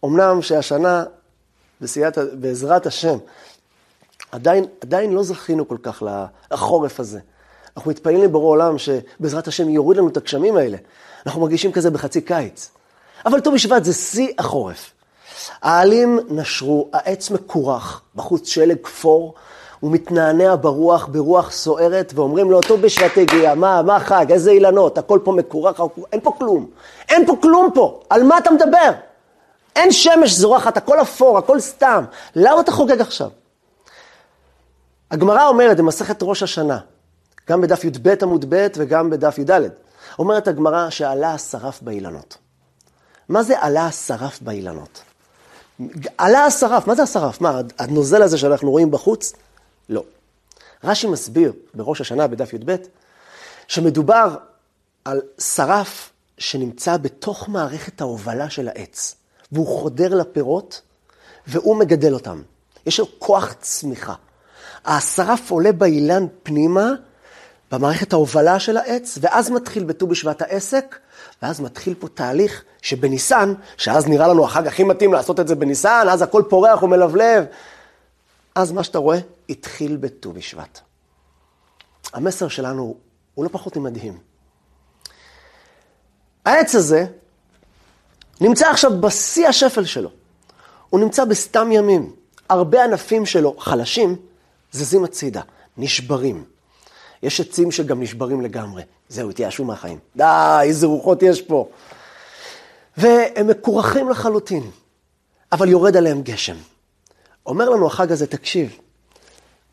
אמנם 0.04 0.42
שהשנה, 0.42 1.04
בסיעת, 1.80 2.18
בעזרת 2.18 2.86
השם, 2.86 3.18
עדיין, 4.32 4.64
עדיין 4.80 5.12
לא 5.12 5.22
זכינו 5.22 5.68
כל 5.68 5.76
כך 5.82 6.02
לחורף 6.50 7.00
הזה. 7.00 7.20
אנחנו 7.76 7.90
מתפללים 7.90 8.22
לבורא 8.22 8.46
עולם 8.46 8.78
שבעזרת 8.78 9.48
השם 9.48 9.68
יוריד 9.68 9.98
לנו 9.98 10.08
את 10.08 10.16
הגשמים 10.16 10.56
האלה. 10.56 10.76
אנחנו 11.26 11.40
מרגישים 11.40 11.72
כזה 11.72 11.90
בחצי 11.90 12.20
קיץ. 12.20 12.70
אבל 13.26 13.40
ט"ו 13.40 13.52
בשבט 13.52 13.84
זה 13.84 13.92
שיא 13.92 14.32
החורף. 14.38 14.92
העלים 15.62 16.20
נשרו, 16.28 16.88
העץ 16.92 17.30
מקורח, 17.30 18.02
בחוץ 18.14 18.48
שלג 18.48 18.76
כפור, 18.82 19.34
הוא 19.80 19.92
מתנענע 19.92 20.56
ברוח, 20.60 21.06
ברוח 21.06 21.50
סוערת, 21.50 22.12
ואומרים 22.14 22.50
לו, 22.50 22.60
טוב 22.60 22.80
בשבט 22.80 23.18
הגיע, 23.18 23.54
מה, 23.54 23.82
מה 23.82 24.00
חג, 24.00 24.32
איזה 24.32 24.50
אילנות, 24.50 24.98
הכל 24.98 25.18
פה 25.24 25.32
מקורח, 25.32 25.80
אין 26.12 26.20
פה 26.20 26.32
כלום. 26.38 26.66
אין 27.08 27.26
פה 27.26 27.36
כלום 27.42 27.70
פה, 27.74 28.00
על 28.10 28.22
מה 28.22 28.38
אתה 28.38 28.50
מדבר? 28.50 28.90
אין 29.76 29.92
שמש 29.92 30.32
זורחת, 30.32 30.76
הכל 30.76 31.00
אפור, 31.00 31.38
הכל 31.38 31.60
סתם. 31.60 32.04
למה 32.36 32.60
אתה 32.60 32.72
חוגג 32.72 33.00
עכשיו? 33.00 33.28
הגמרא 35.10 35.48
אומרת 35.48 35.76
במסכת 35.76 36.22
ראש 36.22 36.42
השנה, 36.42 36.78
גם 37.48 37.60
בדף 37.60 37.84
י"ב 37.84 38.14
עמוד 38.22 38.44
ב' 38.48 38.66
וגם 38.76 39.10
בדף 39.10 39.38
י"ד, 39.38 39.60
אומרת 40.18 40.48
הגמרא 40.48 40.90
שעלה 40.90 41.34
השרף 41.34 41.82
באילנות. 41.82 42.36
מה 43.28 43.42
זה 43.42 43.60
עלה 43.60 43.86
השרף 43.86 44.42
באילנות? 44.42 45.02
עלה 46.18 46.44
השרף, 46.44 46.86
מה 46.86 46.94
זה 46.94 47.02
השרף? 47.02 47.40
מה, 47.40 47.60
הנוזל 47.78 48.22
הזה 48.22 48.38
שאנחנו 48.38 48.70
רואים 48.70 48.90
בחוץ? 48.90 49.32
לא. 49.90 50.05
רש"י 50.85 51.07
מסביר 51.07 51.53
בראש 51.74 52.00
השנה 52.00 52.26
בדף 52.26 52.53
י"ב, 52.53 52.76
שמדובר 53.68 54.37
על 55.05 55.20
שרף 55.38 56.12
שנמצא 56.38 56.96
בתוך 56.96 57.48
מערכת 57.48 58.00
ההובלה 58.00 58.50
של 58.50 58.68
העץ, 58.68 59.16
והוא 59.53 59.66
חודר 59.66 60.14
לפירות, 60.14 60.81
והוא 61.46 61.76
מגדל 61.76 62.14
אותם. 62.14 62.42
יש 62.87 63.00
לו 63.00 63.07
כוח 63.18 63.53
צמיחה. 63.61 64.14
השרף 64.85 65.50
עולה 65.50 65.72
באילן 65.72 66.26
פנימה, 66.42 66.90
במערכת 67.72 68.12
ההובלה 68.12 68.59
של 68.59 68.76
העץ, 68.76 69.18
ואז 69.20 69.50
מתחיל 69.50 69.85
בט"ו 69.85 70.07
בשבט 70.07 70.42
העסק, 70.42 70.98
ואז 71.42 71.61
מתחיל 71.61 71.94
פה 71.98 72.09
תהליך 72.09 72.64
שבניסן, 72.83 73.55
שאז 73.76 74.07
נראה 74.07 74.29
לנו 74.29 74.44
החג 74.44 74.66
הכי 74.66 74.85
מתאים 74.85 75.12
לעשות 75.12 75.40
את 75.40 75.48
זה 75.48 75.55
בניסן, 75.55 76.07
אז 76.11 76.22
הכל 76.22 76.42
פורח 76.48 76.83
ומלבלב. 76.83 77.44
אז 78.60 78.72
מה 78.72 78.84
שאתה 78.84 78.98
רואה, 78.98 79.18
התחיל 79.48 79.96
בט"ו 79.96 80.32
בשבט. 80.32 80.80
המסר 82.12 82.48
שלנו 82.48 82.96
הוא 83.34 83.44
לא 83.44 83.50
פחות 83.52 83.76
ממדהים. 83.76 84.18
העץ 86.44 86.74
הזה 86.74 87.04
נמצא 88.40 88.70
עכשיו 88.70 89.00
בשיא 89.00 89.48
השפל 89.48 89.84
שלו. 89.84 90.10
הוא 90.90 91.00
נמצא 91.00 91.24
בסתם 91.24 91.72
ימים. 91.72 92.16
הרבה 92.48 92.84
ענפים 92.84 93.26
שלו, 93.26 93.56
חלשים, 93.58 94.16
זזים 94.72 95.04
הצידה, 95.04 95.42
נשברים. 95.76 96.44
יש 97.22 97.40
עצים 97.40 97.70
שגם 97.72 98.02
נשברים 98.02 98.40
לגמרי. 98.40 98.82
זהו, 99.08 99.30
התייאשו 99.30 99.64
מהחיים. 99.64 99.98
די, 100.16 100.58
איזה 100.62 100.86
רוחות 100.86 101.22
יש 101.22 101.42
פה. 101.42 101.68
והם 102.96 103.46
מקורחים 103.46 104.08
לחלוטין, 104.08 104.70
אבל 105.52 105.68
יורד 105.68 105.96
עליהם 105.96 106.22
גשם. 106.22 106.56
אומר 107.50 107.68
לנו 107.68 107.86
החג 107.86 108.12
הזה, 108.12 108.26
תקשיב, 108.26 108.78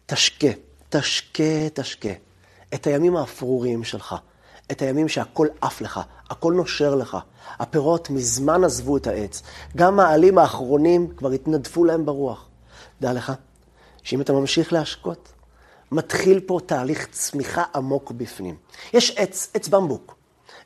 תשקה, 0.06 0.48
תשקה, 0.90 1.70
תשקה 1.74 2.10
את 2.74 2.88
הימים 2.88 3.18
האפרוריים 3.18 3.84
שלך, 3.84 4.16
את 4.72 4.82
הימים 4.82 5.08
שהכל 5.08 5.48
עף 5.62 5.82
לך, 5.82 6.00
הכל 6.30 6.54
נושר 6.54 6.96
לך. 6.96 7.18
הפירות 7.60 8.10
מזמן 8.10 8.64
עזבו 8.64 8.98
את 8.98 9.08
העץ. 9.08 9.42
גם 9.76 10.00
העלים 10.00 10.38
האחרונים 10.38 11.16
כבר 11.18 11.32
התנדפו 11.32 11.86
להם 11.86 12.06
ברוח. 12.06 12.48
דע 13.02 13.14
לך, 13.14 13.34
שאם 14.04 14.22
אתה 14.22 14.34
ממשיך 14.34 14.74
להשקות, 14.74 15.34
מתחיל 15.92 16.40
פה 16.40 16.60
תהליך 16.66 17.08
צמיחה 17.12 17.64
עמוק 17.76 18.12
בפנים. 18.12 18.56
יש 18.94 19.12
עץ, 19.18 19.50
עץ 19.54 19.68
במבוק. 19.68 20.16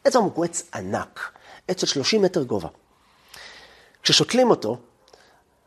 עץ 0.05 0.15
במבוק 0.15 0.35
הוא 0.35 0.45
עץ 0.45 0.63
ענק, 0.73 1.31
עץ 1.67 1.81
של 1.81 1.87
30 1.87 2.21
מטר 2.21 2.43
גובה. 2.43 2.69
כששותלים 4.03 4.49
אותו, 4.49 4.77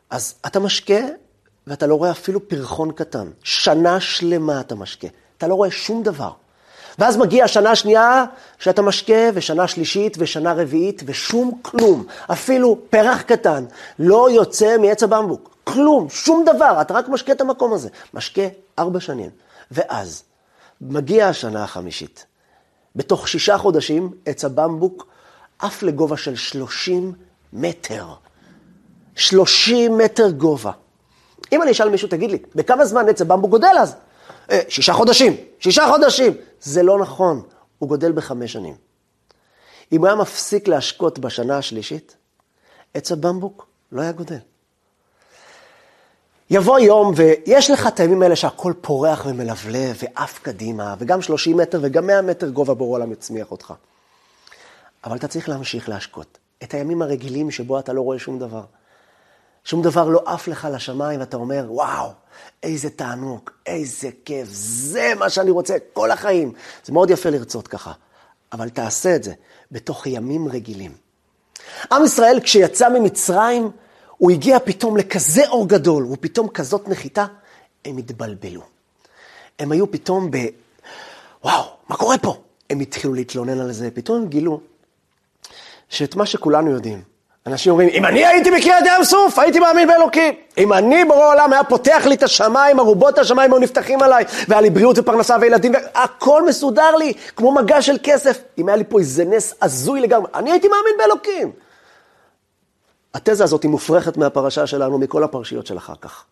אז 0.09 0.35
אתה 0.45 0.59
משקה 0.59 0.99
ואתה 1.67 1.87
לא 1.87 1.95
רואה 1.95 2.11
אפילו 2.11 2.49
פרחון 2.49 2.91
קטן. 2.91 3.29
שנה 3.43 3.99
שלמה 3.99 4.59
אתה 4.59 4.75
משקה, 4.75 5.07
אתה 5.37 5.47
לא 5.47 5.55
רואה 5.55 5.71
שום 5.71 6.03
דבר. 6.03 6.31
ואז 6.99 7.17
מגיעה 7.17 7.45
השנה 7.45 7.71
השנייה 7.71 8.25
שאתה 8.59 8.81
משקה, 8.81 9.29
ושנה 9.33 9.67
שלישית, 9.67 10.17
ושנה 10.19 10.53
רביעית, 10.53 11.03
ושום 11.05 11.59
כלום. 11.61 12.05
אפילו 12.31 12.77
פרח 12.89 13.21
קטן 13.21 13.65
לא 13.99 14.29
יוצא 14.31 14.77
מעץ 14.77 15.03
הבמבוק. 15.03 15.55
כלום, 15.63 16.09
שום 16.09 16.45
דבר, 16.45 16.77
אתה 16.81 16.93
רק 16.93 17.09
משקה 17.09 17.31
את 17.31 17.41
המקום 17.41 17.73
הזה. 17.73 17.89
משקה 18.13 18.41
ארבע 18.79 18.99
שנים. 18.99 19.29
ואז 19.71 20.23
מגיעה 20.81 21.29
השנה 21.29 21.63
החמישית. 21.63 22.25
בתוך 22.95 23.27
שישה 23.27 23.57
חודשים 23.57 24.11
עץ 24.25 24.45
הבמבוק 24.45 25.07
עף 25.59 25.83
לגובה 25.83 26.17
של 26.17 26.35
שלושים 26.35 27.13
מטר. 27.53 28.05
שלושים 29.15 29.97
מטר 29.97 30.29
גובה. 30.29 30.71
אם 31.51 31.61
אני 31.61 31.71
אשאל 31.71 31.89
מישהו, 31.89 32.07
תגיד 32.07 32.31
לי, 32.31 32.37
בכמה 32.55 32.85
זמן 32.85 33.09
עץ 33.09 33.21
הבמבו 33.21 33.47
גודל 33.47 33.75
אז? 33.79 33.95
אה, 34.51 34.59
שישה 34.69 34.93
חודשים, 34.93 35.35
שישה 35.59 35.87
חודשים. 35.87 36.33
זה 36.61 36.83
לא 36.83 36.99
נכון, 36.99 37.41
הוא 37.79 37.89
גודל 37.89 38.11
בחמש 38.11 38.53
שנים. 38.53 38.75
אם 39.91 39.99
הוא 39.99 40.07
היה 40.07 40.15
מפסיק 40.15 40.67
להשקות 40.67 41.19
בשנה 41.19 41.57
השלישית, 41.57 42.15
עץ 42.93 43.11
הבמבוק 43.11 43.67
לא 43.91 44.01
היה 44.01 44.11
גודל. 44.11 44.37
יבוא 46.49 46.79
יום 46.79 47.13
ויש 47.15 47.71
לך 47.71 47.87
את 47.87 47.99
הימים 47.99 48.21
האלה 48.21 48.35
שהכל 48.35 48.73
פורח 48.81 49.25
ומלבלב 49.25 49.97
ועף 50.03 50.39
קדימה, 50.39 50.95
וגם 50.99 51.21
30 51.21 51.57
מטר 51.57 51.79
וגם 51.81 52.07
100 52.07 52.21
מטר 52.21 52.49
גובה 52.49 52.73
בור 52.73 52.95
עולם 52.95 53.11
יצמיח 53.11 53.51
אותך. 53.51 53.73
אבל 55.03 55.17
אתה 55.17 55.27
צריך 55.27 55.49
להמשיך 55.49 55.89
להשקות. 55.89 56.37
את 56.63 56.73
הימים 56.73 57.01
הרגילים 57.01 57.51
שבו 57.51 57.79
אתה 57.79 57.93
לא 57.93 58.01
רואה 58.01 58.19
שום 58.19 58.39
דבר. 58.39 58.63
שום 59.65 59.81
דבר 59.81 60.09
לא 60.09 60.21
עף 60.25 60.47
לך 60.47 60.67
לשמיים 60.73 61.19
ואתה 61.19 61.37
אומר, 61.37 61.65
וואו, 61.67 62.09
איזה 62.63 62.89
תענוג, 62.89 63.49
איזה 63.65 64.09
כיף, 64.25 64.47
זה 64.51 65.13
מה 65.19 65.29
שאני 65.29 65.51
רוצה 65.51 65.75
כל 65.93 66.11
החיים. 66.11 66.53
זה 66.85 66.93
מאוד 66.93 67.09
יפה 67.09 67.29
לרצות 67.29 67.67
ככה, 67.67 67.91
אבל 68.53 68.69
תעשה 68.69 69.15
את 69.15 69.23
זה 69.23 69.33
בתוך 69.71 70.07
ימים 70.07 70.47
רגילים. 70.47 70.91
עם 71.91 72.05
ישראל, 72.05 72.39
כשיצא 72.43 72.89
ממצרים, 72.89 73.71
הוא 74.17 74.31
הגיע 74.31 74.59
פתאום 74.59 74.97
לכזה 74.97 75.47
אור 75.47 75.67
גדול, 75.67 76.05
ופתאום 76.11 76.49
כזאת 76.49 76.87
נחיתה, 76.87 77.25
הם 77.85 77.97
התבלבלו. 77.97 78.61
הם 79.59 79.71
היו 79.71 79.91
פתאום 79.91 80.31
ב... 80.31 80.37
וואו, 81.43 81.63
מה 81.89 81.97
קורה 81.97 82.17
פה? 82.17 82.41
הם 82.69 82.79
התחילו 82.79 83.13
להתלונן 83.13 83.59
על 83.59 83.71
זה, 83.71 83.89
פתאום 83.93 84.17
הם 84.17 84.27
גילו 84.27 84.61
שאת 85.89 86.15
מה 86.15 86.25
שכולנו 86.25 86.71
יודעים, 86.71 87.01
אנשים 87.47 87.71
אומרים, 87.71 87.89
אם 87.89 88.05
אני 88.05 88.25
הייתי 88.25 88.51
בקריאת 88.51 88.83
ים 88.85 89.03
סוף, 89.03 89.39
הייתי 89.39 89.59
מאמין 89.59 89.87
באלוקים. 89.87 90.33
אם 90.57 90.73
אני, 90.73 91.05
בורא 91.05 91.31
עולם, 91.33 91.53
היה 91.53 91.63
פותח 91.63 92.03
לי 92.05 92.15
את 92.15 92.23
השמיים, 92.23 92.79
ארובות 92.79 93.17
השמיים 93.17 93.53
היו 93.53 93.59
נפתחים 93.59 94.01
עליי, 94.01 94.25
והיה 94.47 94.61
לי 94.61 94.69
בריאות 94.69 94.97
ופרנסה 94.97 95.35
וילדים, 95.41 95.71
הכל 95.93 96.45
מסודר 96.47 96.95
לי, 96.95 97.13
כמו 97.35 97.51
מגע 97.51 97.81
של 97.81 97.97
כסף. 98.03 98.41
אם 98.57 98.69
היה 98.69 98.75
לי 98.75 98.83
פה 98.83 98.99
איזה 98.99 99.25
נס 99.25 99.53
הזוי 99.61 100.01
לגמרי, 100.01 100.27
אני 100.33 100.51
הייתי 100.51 100.67
מאמין 100.67 100.93
באלוקים. 100.97 101.51
התזה 103.13 103.43
הזאת 103.43 103.63
היא 103.63 103.71
מופרכת 103.71 104.17
מהפרשה 104.17 104.67
שלנו, 104.67 104.97
מכל 104.97 105.23
הפרשיות 105.23 105.67
של 105.67 105.77
אחר 105.77 105.95
כך. 106.01 106.23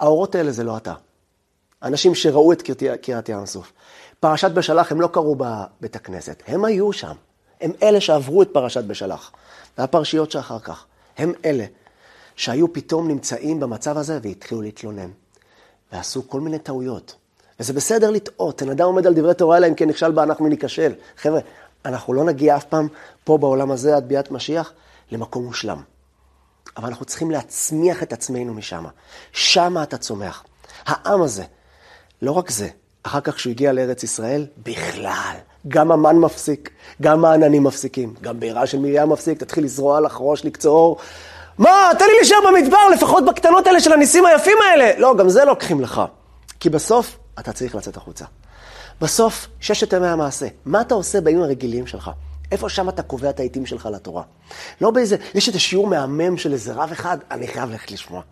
האורות 0.00 0.34
האלה 0.34 0.50
זה 0.50 0.64
לא 0.64 0.76
אתה. 0.76 0.92
אנשים 1.82 2.14
שראו 2.14 2.52
את 2.52 2.62
קריאת 3.02 3.28
ים 3.28 3.46
סוף. 3.46 3.72
פרשת 4.20 4.50
בשלח 4.50 4.92
הם 4.92 5.00
לא 5.00 5.06
קראו 5.06 5.36
בבית 5.36 5.96
הכנסת, 5.96 6.42
הם 6.46 6.64
היו 6.64 6.92
שם. 6.92 7.14
הם 7.60 7.72
אלה 7.82 8.00
שעברו 8.00 8.42
את 8.42 8.48
פרשת 8.52 8.84
בשלח. 8.84 9.32
והפרשיות 9.78 10.30
שאחר 10.30 10.58
כך, 10.58 10.84
הם 11.18 11.32
אלה 11.44 11.64
שהיו 12.36 12.72
פתאום 12.72 13.08
נמצאים 13.08 13.60
במצב 13.60 13.98
הזה 13.98 14.18
והתחילו 14.22 14.62
להתלונן. 14.62 15.10
ועשו 15.92 16.28
כל 16.28 16.40
מיני 16.40 16.58
טעויות. 16.58 17.14
וזה 17.60 17.72
בסדר 17.72 18.10
לטעות, 18.10 18.62
אין 18.62 18.70
אדם 18.70 18.86
עומד 18.86 19.06
על 19.06 19.14
דברי 19.14 19.34
תורה 19.34 19.56
אלא 19.56 19.66
אם 19.66 19.74
כן 19.74 19.88
נכשל 19.88 20.12
בה 20.12 20.22
אנחנו 20.22 20.48
ניכשל. 20.48 20.92
חבר'ה, 21.16 21.40
אנחנו 21.84 22.12
לא 22.12 22.24
נגיע 22.24 22.56
אף 22.56 22.64
פעם 22.64 22.88
פה 23.24 23.38
בעולם 23.38 23.70
הזה 23.70 23.96
עד 23.96 24.08
ביאת 24.08 24.30
משיח 24.30 24.72
למקום 25.10 25.44
מושלם. 25.44 25.82
אבל 26.76 26.88
אנחנו 26.88 27.04
צריכים 27.04 27.30
להצמיח 27.30 28.02
את 28.02 28.12
עצמנו 28.12 28.54
משם. 28.54 28.84
שם 29.32 29.76
אתה 29.82 29.98
צומח. 29.98 30.44
העם 30.86 31.22
הזה, 31.22 31.44
לא 32.22 32.32
רק 32.32 32.50
זה, 32.50 32.68
אחר 33.02 33.20
כך 33.20 33.34
כשהוא 33.34 33.50
הגיע 33.50 33.72
לארץ 33.72 34.02
ישראל, 34.02 34.46
בכלל, 34.62 35.36
גם 35.68 35.92
המן 35.92 36.16
מפסיק, 36.16 36.70
גם 37.02 37.24
העננים 37.24 37.64
מפסיקים, 37.64 38.14
גם 38.20 38.40
בעירה 38.40 38.66
של 38.66 38.78
מרים 38.78 39.08
מפסיק, 39.08 39.38
תתחיל 39.38 39.64
לזרוע 39.64 40.00
לך 40.00 40.16
ראש, 40.20 40.44
לקצור. 40.44 40.96
מה, 41.58 41.90
תן 41.98 42.04
לי 42.04 42.12
להישאר 42.16 42.36
במדבר, 42.48 42.88
לפחות 42.94 43.24
בקטנות 43.24 43.66
האלה 43.66 43.80
של 43.80 43.92
הניסים 43.92 44.26
היפים 44.26 44.58
האלה. 44.70 44.98
לא, 44.98 45.14
גם 45.16 45.28
זה 45.28 45.44
לוקחים 45.44 45.80
לך. 45.80 46.02
כי 46.60 46.70
בסוף, 46.70 47.18
אתה 47.38 47.52
צריך 47.52 47.74
לצאת 47.74 47.96
החוצה. 47.96 48.24
בסוף, 49.00 49.48
ששת 49.60 49.92
ימי 49.92 50.06
המעשה. 50.06 50.46
מה 50.64 50.80
אתה 50.80 50.94
עושה 50.94 51.20
בימים 51.20 51.42
הרגילים 51.42 51.86
שלך? 51.86 52.10
איפה 52.52 52.68
שם 52.68 52.88
אתה 52.88 53.02
קובע 53.02 53.30
את 53.30 53.40
העיתים 53.40 53.66
שלך 53.66 53.88
לתורה? 53.92 54.22
לא 54.80 54.90
באיזה, 54.90 55.16
יש 55.34 55.48
איזה 55.48 55.58
שיעור 55.58 55.86
מהמם 55.86 56.36
של 56.36 56.52
איזה 56.52 56.72
רב 56.72 56.92
אחד, 56.92 57.18
אני 57.30 57.48
חייב 57.48 57.70
ללכת 57.70 57.90
לשמוע. 57.90 58.22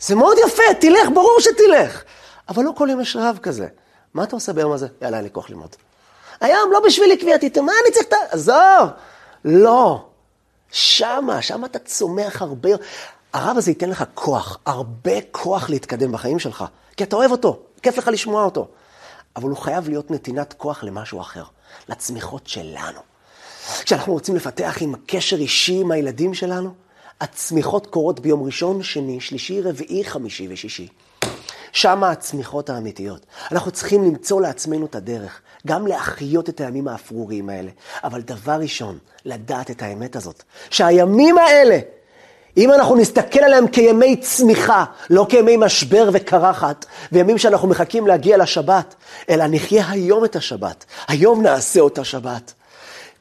זה 0.00 0.14
מאוד 0.14 0.36
יפה, 0.46 0.62
תלך, 0.80 1.08
ברור 1.14 1.36
שתלך. 1.40 2.02
אבל 2.48 2.62
לא 2.62 2.72
כל 2.76 2.88
יום 2.90 3.00
יש 3.00 3.16
רב 3.16 3.38
כזה. 3.42 3.66
מה 4.14 4.24
אתה 4.24 4.36
עושה 4.36 4.52
ביום 4.52 4.72
הזה? 4.72 4.86
יאללה, 5.02 5.16
אין 5.16 5.24
לי 5.24 5.30
כוח 5.30 5.50
ללמוד. 5.50 5.76
היום 6.40 6.72
לא 6.72 6.80
בשבילי 6.86 7.16
קביעת 7.16 7.42
עיתים, 7.42 7.66
מה 7.66 7.72
אני 7.84 7.92
צריך 7.92 8.06
את 8.06 8.12
ה... 8.12 8.16
עזוב. 8.30 8.88
לא. 9.44 10.04
שמה, 10.72 11.42
שמה 11.42 11.66
אתה 11.66 11.78
צומח 11.78 12.42
הרבה... 12.42 12.70
הרב 13.32 13.56
הזה 13.56 13.70
ייתן 13.70 13.90
לך 13.90 14.04
כוח, 14.14 14.58
הרבה 14.66 15.20
כוח 15.30 15.70
להתקדם 15.70 16.12
בחיים 16.12 16.38
שלך. 16.38 16.64
כי 16.96 17.04
אתה 17.04 17.16
אוהב 17.16 17.30
אותו, 17.30 17.58
כיף 17.82 17.98
לך 17.98 18.08
לשמוע 18.08 18.44
אותו. 18.44 18.68
אבל 19.36 19.48
הוא 19.48 19.56
חייב 19.56 19.88
להיות 19.88 20.10
נתינת 20.10 20.52
כוח 20.52 20.84
למשהו 20.84 21.20
אחר, 21.20 21.44
לצמיחות 21.88 22.46
שלנו. 22.46 23.00
כשאנחנו 23.82 24.12
רוצים 24.12 24.36
לפתח 24.36 24.76
עם 24.80 24.94
קשר 25.06 25.36
אישי 25.36 25.80
עם 25.80 25.90
הילדים 25.90 26.34
שלנו, 26.34 26.74
הצמיחות 27.20 27.86
קורות 27.86 28.20
ביום 28.20 28.42
ראשון, 28.42 28.82
שני, 28.82 29.20
שלישי, 29.20 29.60
רביעי, 29.60 30.04
חמישי 30.04 30.48
ושישי. 30.50 30.88
שם 31.72 32.04
הצמיחות 32.04 32.70
האמיתיות. 32.70 33.26
אנחנו 33.52 33.70
צריכים 33.70 34.04
למצוא 34.04 34.40
לעצמנו 34.40 34.86
את 34.86 34.94
הדרך, 34.94 35.40
גם 35.66 35.86
להחיות 35.86 36.48
את 36.48 36.60
הימים 36.60 36.88
האפרוריים 36.88 37.48
האלה. 37.48 37.70
אבל 38.04 38.20
דבר 38.20 38.52
ראשון, 38.52 38.98
לדעת 39.24 39.70
את 39.70 39.82
האמת 39.82 40.16
הזאת, 40.16 40.42
שהימים 40.70 41.38
האלה, 41.38 41.78
אם 42.56 42.72
אנחנו 42.72 42.96
נסתכל 42.96 43.40
עליהם 43.40 43.68
כימי 43.68 44.16
צמיחה, 44.16 44.84
לא 45.10 45.26
כימי 45.28 45.56
משבר 45.56 46.10
וקרחת, 46.12 46.86
וימים 47.12 47.38
שאנחנו 47.38 47.68
מחכים 47.68 48.06
להגיע 48.06 48.36
לשבת, 48.36 48.94
אלא 49.28 49.44
נחיה 49.48 49.90
היום 49.90 50.24
את 50.24 50.36
השבת. 50.36 50.84
היום 51.08 51.42
נעשה 51.42 51.80
אותה 51.80 52.04
שבת. 52.04 52.52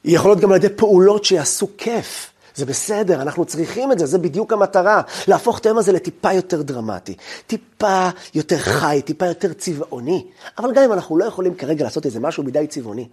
יכול 0.06 0.32
להיות 0.32 0.40
גם 0.40 0.52
על 0.52 0.58
ידי 0.58 0.70
פעולות 0.70 1.26
שיעשו 1.26 1.68
כיף. 1.78 2.32
זה 2.60 2.66
בסדר, 2.66 3.22
אנחנו 3.22 3.46
צריכים 3.46 3.92
את 3.92 4.00
זה, 4.00 4.06
זה 4.06 4.18
בדיוק 4.18 4.54
המטרה. 4.54 5.02
להפוך 5.28 5.60
את 5.60 5.66
היום 5.66 5.78
הזה 5.78 5.92
לטיפה 5.92 6.34
יותר 6.34 6.62
דרמטי, 6.62 7.16
טיפה 7.48 8.10
יותר 8.34 8.58
חי, 8.58 9.02
טיפה 9.06 9.26
יותר 9.26 9.54
צבעוני. 9.54 10.28
אבל 10.58 10.74
גם 10.74 10.84
אם 10.84 10.94
אנחנו 10.94 11.18
לא 11.18 11.26
יכולים 11.26 11.56
כרגע 11.56 11.84
לעשות 11.84 12.06
איזה 12.06 12.20
משהו 12.20 12.44
מדי 12.44 12.68
צבעוני, 12.68 13.08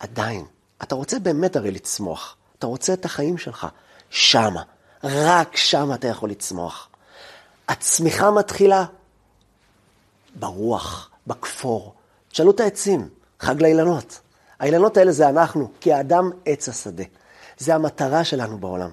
עדיין, 0.00 0.44
אתה 0.82 0.94
רוצה 0.94 1.18
באמת 1.18 1.56
הרי 1.56 1.70
לצמוח. 1.70 2.36
אתה 2.58 2.66
רוצה 2.66 2.92
את 2.92 3.04
החיים 3.04 3.38
שלך 3.38 3.66
שמה. 4.10 4.62
רק 5.04 5.56
שמה 5.56 5.94
אתה 5.94 6.08
יכול 6.08 6.30
לצמוח. 6.30 6.88
הצמיחה 7.68 8.30
מתחילה 8.30 8.84
ברוח, 10.34 11.10
בכפור. 11.26 11.94
תשאלו 12.28 12.50
את 12.50 12.60
העצים, 12.60 13.08
חג 13.40 13.62
לאילנות. 13.62 14.20
האילנות 14.60 14.96
האלה 14.96 15.12
זה 15.12 15.28
אנחנו, 15.28 15.70
כי 15.80 15.92
האדם 15.92 16.30
עץ 16.44 16.68
השדה. 16.68 17.04
זה 17.60 17.74
המטרה 17.74 18.24
שלנו 18.24 18.58
בעולם. 18.58 18.90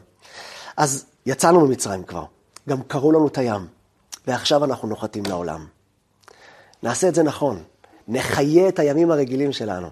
אז 0.77 1.05
יצאנו 1.25 1.67
ממצרים 1.67 2.03
כבר, 2.03 2.25
גם 2.69 2.83
קראו 2.83 3.11
לנו 3.11 3.27
את 3.27 3.37
הים, 3.37 3.67
ועכשיו 4.27 4.65
אנחנו 4.65 4.87
נוחתים 4.87 5.23
לעולם. 5.25 5.67
נעשה 6.83 7.07
את 7.07 7.15
זה 7.15 7.23
נכון, 7.23 7.63
נחיה 8.07 8.69
את 8.69 8.79
הימים 8.79 9.11
הרגילים 9.11 9.51
שלנו, 9.51 9.89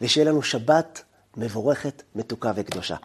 ושיהיה 0.00 0.30
לנו 0.30 0.42
שבת 0.42 1.02
מבורכת, 1.36 2.02
מתוקה 2.14 2.52
וקדושה. 2.56 2.94